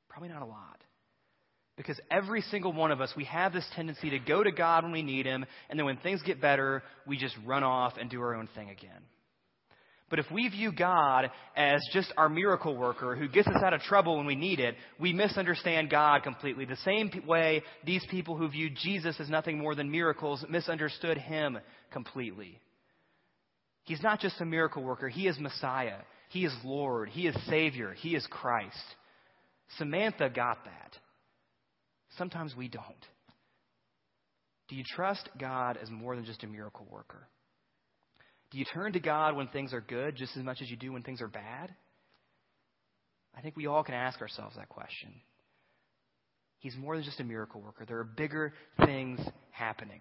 Probably 0.10 0.30
not 0.30 0.42
a 0.42 0.46
lot. 0.46 0.82
Because 1.78 2.00
every 2.10 2.42
single 2.42 2.72
one 2.72 2.92
of 2.92 3.02
us, 3.02 3.12
we 3.18 3.26
have 3.26 3.52
this 3.52 3.68
tendency 3.76 4.12
to 4.12 4.20
go 4.20 4.42
to 4.44 4.52
God 4.52 4.84
when 4.84 4.94
we 4.94 5.02
need 5.02 5.26
Him, 5.26 5.46
and 5.70 5.78
then 5.78 5.86
when 5.86 5.98
things 5.98 6.22
get 6.22 6.40
better, 6.40 6.84
we 7.06 7.18
just 7.18 7.36
run 7.46 7.64
off 7.64 7.94
and 8.00 8.10
do 8.10 8.22
our 8.22 8.34
own 8.34 8.48
thing 8.56 8.70
again. 8.70 9.02
But 10.10 10.20
if 10.20 10.30
we 10.32 10.48
view 10.50 10.72
God 10.72 11.32
as 11.56 11.82
just 11.92 12.14
our 12.16 12.30
miracle 12.30 12.78
worker 12.78 13.16
who 13.16 13.28
gets 13.28 13.48
us 13.48 13.64
out 13.64 13.74
of 13.74 13.82
trouble 13.82 14.18
when 14.18 14.28
we 14.28 14.36
need 14.36 14.60
it, 14.60 14.76
we 15.00 15.14
misunderstand 15.14 15.90
God 15.90 16.22
completely. 16.22 16.66
The 16.66 16.76
same 16.78 17.10
way 17.26 17.64
these 17.84 18.06
people 18.12 18.38
who 18.38 18.48
viewed 18.48 18.76
Jesus 18.76 19.20
as 19.20 19.30
nothing 19.30 19.58
more 19.58 19.74
than 19.74 19.90
miracles 19.90 20.46
misunderstood 20.48 21.18
Him 21.18 21.58
completely. 21.92 22.60
He's 23.84 24.04
not 24.04 24.20
just 24.20 24.40
a 24.42 24.46
miracle 24.46 24.84
worker, 24.84 25.10
He 25.10 25.28
is 25.28 25.40
Messiah. 25.40 25.98
He 26.30 26.46
is 26.46 26.54
Lord. 26.64 27.10
He 27.10 27.28
is 27.28 27.36
Savior. 27.48 27.94
He 27.94 28.16
is 28.16 28.26
Christ. 28.30 28.76
Samantha 29.78 30.30
got 30.30 30.66
that. 30.66 30.98
Sometimes 32.18 32.56
we 32.56 32.68
don't. 32.68 32.86
Do 34.68 34.76
you 34.76 34.84
trust 34.84 35.30
God 35.40 35.78
as 35.82 35.90
more 35.90 36.16
than 36.16 36.26
just 36.26 36.44
a 36.44 36.48
miracle 36.48 36.88
worker? 36.90 37.28
Do 38.56 38.60
you 38.60 38.66
turn 38.74 38.94
to 38.94 39.02
God 39.02 39.36
when 39.36 39.50
things 39.50 39.74
are 39.74 39.82
good 39.82 40.16
just 40.16 40.38
as 40.38 40.44
much 40.44 40.62
as 40.62 40.72
you 40.72 40.78
do 40.78 40.94
when 40.94 41.02
things 41.02 41.20
are 41.20 41.28
bad? 41.28 41.76
I 43.38 43.42
think 43.42 43.58
we 43.58 43.68
all 43.68 43.84
can 43.84 43.96
ask 43.96 44.22
ourselves 44.22 44.56
that 44.56 44.70
question. 44.70 45.10
He's 46.60 46.74
more 46.78 46.96
than 46.96 47.04
just 47.04 47.20
a 47.20 47.26
miracle 47.26 47.60
worker. 47.60 47.84
There 47.86 48.00
are 48.00 48.06
bigger 48.06 48.54
things 48.86 49.20
happening. 49.52 50.00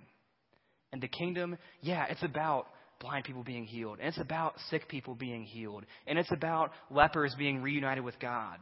And 0.92 1.02
the 1.02 1.08
kingdom, 1.08 1.58
yeah, 1.80 2.06
it's 2.08 2.22
about 2.22 2.68
blind 3.00 3.24
people 3.24 3.42
being 3.42 3.64
healed. 3.64 3.98
And 3.98 4.06
it's 4.06 4.20
about 4.20 4.54
sick 4.70 4.86
people 4.86 5.16
being 5.16 5.42
healed. 5.42 5.84
And 6.06 6.16
it's 6.16 6.30
about 6.30 6.70
lepers 6.92 7.34
being 7.36 7.60
reunited 7.60 8.04
with 8.04 8.20
God. 8.20 8.58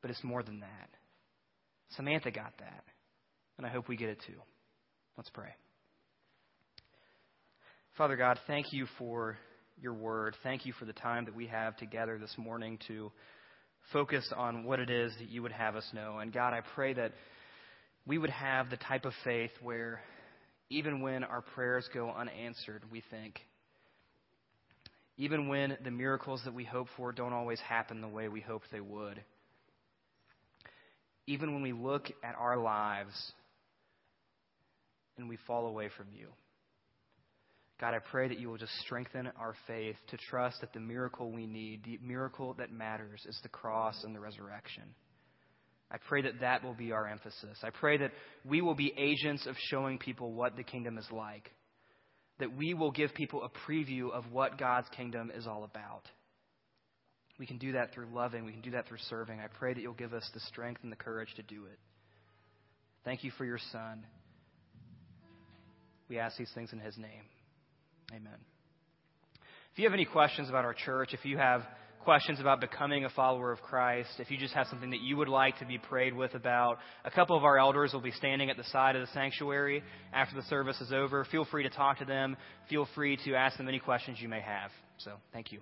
But 0.00 0.10
it's 0.10 0.24
more 0.24 0.42
than 0.42 0.60
that. 0.60 0.88
Samantha 1.94 2.30
got 2.30 2.54
that. 2.60 2.84
And 3.58 3.66
I 3.66 3.68
hope 3.68 3.86
we 3.86 3.98
get 3.98 4.08
it 4.08 4.22
too. 4.26 4.40
Let's 5.18 5.28
pray. 5.28 5.50
Father 7.98 8.14
God, 8.14 8.38
thank 8.46 8.72
you 8.72 8.86
for 8.96 9.36
your 9.82 9.92
word. 9.92 10.36
Thank 10.44 10.64
you 10.64 10.72
for 10.72 10.84
the 10.84 10.92
time 10.92 11.24
that 11.24 11.34
we 11.34 11.48
have 11.48 11.76
together 11.78 12.16
this 12.16 12.32
morning 12.38 12.78
to 12.86 13.10
focus 13.92 14.32
on 14.36 14.62
what 14.62 14.78
it 14.78 14.88
is 14.88 15.12
that 15.18 15.28
you 15.28 15.42
would 15.42 15.50
have 15.50 15.74
us 15.74 15.84
know. 15.92 16.18
And 16.20 16.32
God, 16.32 16.54
I 16.54 16.60
pray 16.76 16.94
that 16.94 17.10
we 18.06 18.16
would 18.16 18.30
have 18.30 18.70
the 18.70 18.76
type 18.76 19.04
of 19.04 19.12
faith 19.24 19.50
where 19.60 20.00
even 20.70 21.00
when 21.00 21.24
our 21.24 21.40
prayers 21.40 21.88
go 21.92 22.12
unanswered, 22.16 22.84
we 22.92 23.02
think, 23.10 23.40
even 25.16 25.48
when 25.48 25.76
the 25.82 25.90
miracles 25.90 26.40
that 26.44 26.54
we 26.54 26.62
hope 26.62 26.86
for 26.96 27.10
don't 27.10 27.32
always 27.32 27.58
happen 27.58 28.00
the 28.00 28.06
way 28.06 28.28
we 28.28 28.40
hoped 28.40 28.66
they 28.70 28.78
would, 28.78 29.20
even 31.26 31.52
when 31.52 31.62
we 31.62 31.72
look 31.72 32.06
at 32.22 32.36
our 32.38 32.58
lives 32.58 33.32
and 35.16 35.28
we 35.28 35.36
fall 35.48 35.66
away 35.66 35.88
from 35.96 36.06
you. 36.16 36.28
God, 37.80 37.94
I 37.94 38.00
pray 38.10 38.26
that 38.26 38.40
you 38.40 38.48
will 38.48 38.58
just 38.58 38.74
strengthen 38.80 39.28
our 39.38 39.54
faith 39.68 39.96
to 40.08 40.16
trust 40.16 40.60
that 40.60 40.72
the 40.72 40.80
miracle 40.80 41.30
we 41.30 41.46
need, 41.46 41.84
the 41.84 41.98
miracle 42.02 42.54
that 42.54 42.72
matters, 42.72 43.24
is 43.28 43.38
the 43.42 43.48
cross 43.48 44.02
and 44.02 44.14
the 44.14 44.20
resurrection. 44.20 44.82
I 45.90 45.96
pray 46.08 46.22
that 46.22 46.40
that 46.40 46.64
will 46.64 46.74
be 46.74 46.92
our 46.92 47.06
emphasis. 47.06 47.58
I 47.62 47.70
pray 47.70 47.98
that 47.98 48.12
we 48.44 48.60
will 48.60 48.74
be 48.74 48.92
agents 48.98 49.46
of 49.46 49.54
showing 49.70 49.98
people 49.98 50.32
what 50.32 50.56
the 50.56 50.64
kingdom 50.64 50.98
is 50.98 51.06
like, 51.12 51.50
that 52.40 52.56
we 52.56 52.74
will 52.74 52.90
give 52.90 53.14
people 53.14 53.44
a 53.44 53.70
preview 53.70 54.10
of 54.10 54.24
what 54.32 54.58
God's 54.58 54.88
kingdom 54.96 55.30
is 55.34 55.46
all 55.46 55.64
about. 55.64 56.02
We 57.38 57.46
can 57.46 57.58
do 57.58 57.72
that 57.72 57.94
through 57.94 58.08
loving. 58.12 58.44
We 58.44 58.52
can 58.52 58.60
do 58.60 58.72
that 58.72 58.88
through 58.88 58.98
serving. 59.08 59.38
I 59.38 59.46
pray 59.46 59.72
that 59.72 59.80
you'll 59.80 59.94
give 59.94 60.12
us 60.12 60.28
the 60.34 60.40
strength 60.40 60.80
and 60.82 60.90
the 60.90 60.96
courage 60.96 61.32
to 61.36 61.42
do 61.42 61.66
it. 61.66 61.78
Thank 63.04 63.22
you 63.22 63.30
for 63.38 63.44
your 63.44 63.60
Son. 63.70 64.04
We 66.08 66.18
ask 66.18 66.36
these 66.36 66.50
things 66.54 66.72
in 66.72 66.80
his 66.80 66.98
name. 66.98 67.22
Amen. 68.12 68.38
If 69.72 69.78
you 69.78 69.84
have 69.84 69.94
any 69.94 70.06
questions 70.06 70.48
about 70.48 70.64
our 70.64 70.74
church, 70.74 71.10
if 71.12 71.24
you 71.24 71.38
have 71.38 71.62
questions 72.02 72.40
about 72.40 72.60
becoming 72.60 73.04
a 73.04 73.10
follower 73.10 73.52
of 73.52 73.60
Christ, 73.60 74.08
if 74.18 74.30
you 74.30 74.38
just 74.38 74.54
have 74.54 74.66
something 74.68 74.90
that 74.90 75.00
you 75.00 75.16
would 75.16 75.28
like 75.28 75.58
to 75.58 75.66
be 75.66 75.78
prayed 75.78 76.14
with 76.14 76.34
about, 76.34 76.78
a 77.04 77.10
couple 77.10 77.36
of 77.36 77.44
our 77.44 77.58
elders 77.58 77.92
will 77.92 78.00
be 78.00 78.10
standing 78.12 78.50
at 78.50 78.56
the 78.56 78.64
side 78.64 78.96
of 78.96 79.02
the 79.02 79.12
sanctuary 79.12 79.82
after 80.12 80.34
the 80.34 80.46
service 80.48 80.80
is 80.80 80.92
over. 80.92 81.24
Feel 81.26 81.44
free 81.44 81.64
to 81.64 81.70
talk 81.70 81.98
to 81.98 82.04
them. 82.04 82.36
Feel 82.70 82.88
free 82.94 83.18
to 83.24 83.34
ask 83.34 83.56
them 83.58 83.68
any 83.68 83.78
questions 83.78 84.18
you 84.20 84.28
may 84.28 84.40
have. 84.40 84.70
So, 84.98 85.12
thank 85.32 85.52
you. 85.52 85.60